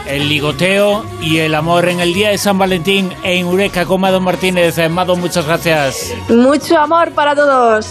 El 0.07 0.29
ligoteo 0.29 1.05
y 1.21 1.39
el 1.39 1.55
amor 1.55 1.89
en 1.89 2.01
el 2.01 2.15
día 2.15 2.31
de 2.31 2.39
San 2.39 2.59
Valentín 2.59 3.13
en 3.23 3.47
Eureka 3.47 3.85
con 3.87 4.01
Mado 4.01 4.21
Martínez. 4.21 4.77
Mado, 4.91 5.17
muchas 5.17 5.47
gracias. 5.47 6.15
Mucho 6.29 6.79
amor 6.79 7.13
para 7.13 7.35
todos. 7.35 7.87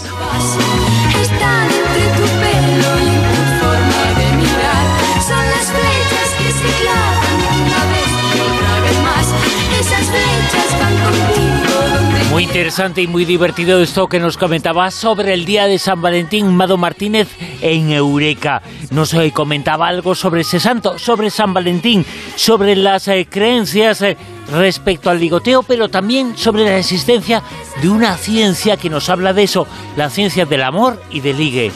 Muy 12.38 12.44
interesante 12.44 13.02
y 13.02 13.08
muy 13.08 13.24
divertido 13.24 13.82
esto 13.82 14.06
que 14.06 14.20
nos 14.20 14.36
comentaba 14.36 14.92
sobre 14.92 15.34
el 15.34 15.44
día 15.44 15.66
de 15.66 15.76
San 15.76 16.00
Valentín 16.00 16.54
Mado 16.54 16.76
Martínez 16.76 17.26
en 17.60 17.90
Eureka. 17.90 18.62
Nos 18.92 19.12
eh, 19.14 19.32
comentaba 19.32 19.88
algo 19.88 20.14
sobre 20.14 20.42
ese 20.42 20.60
santo, 20.60 21.00
sobre 21.00 21.30
San 21.30 21.52
Valentín, 21.52 22.06
sobre 22.36 22.76
las 22.76 23.08
eh, 23.08 23.26
creencias 23.28 24.02
eh, 24.02 24.16
respecto 24.52 25.10
al 25.10 25.18
ligoteo, 25.18 25.64
pero 25.64 25.88
también 25.88 26.36
sobre 26.36 26.64
la 26.64 26.78
existencia 26.78 27.42
de 27.82 27.88
una 27.88 28.16
ciencia 28.16 28.76
que 28.76 28.88
nos 28.88 29.08
habla 29.08 29.32
de 29.32 29.42
eso, 29.42 29.66
la 29.96 30.08
ciencia 30.08 30.46
del 30.46 30.62
amor 30.62 31.02
y 31.10 31.18
del 31.18 31.38
ligue. 31.38 31.72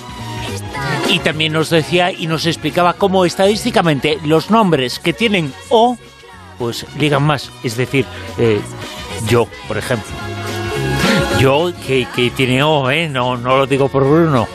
Y 1.08 1.18
también 1.18 1.54
nos 1.54 1.70
decía 1.70 2.12
y 2.12 2.28
nos 2.28 2.46
explicaba 2.46 2.92
cómo 2.92 3.24
estadísticamente 3.24 4.20
los 4.24 4.48
nombres 4.52 5.00
que 5.00 5.12
tienen 5.12 5.52
O, 5.70 5.98
pues 6.56 6.86
ligan 7.00 7.24
más. 7.24 7.50
Es 7.64 7.76
decir, 7.76 8.06
yo, 9.26 9.48
por 9.66 9.76
ejemplo. 9.76 10.31
Yo, 11.40 11.72
que, 11.86 12.06
que 12.14 12.30
tiene 12.30 12.62
O, 12.62 12.90
¿eh? 12.90 13.08
No, 13.08 13.36
no 13.36 13.56
lo 13.56 13.66
digo 13.66 13.88
por 13.88 14.04
Bruno. 14.04 14.46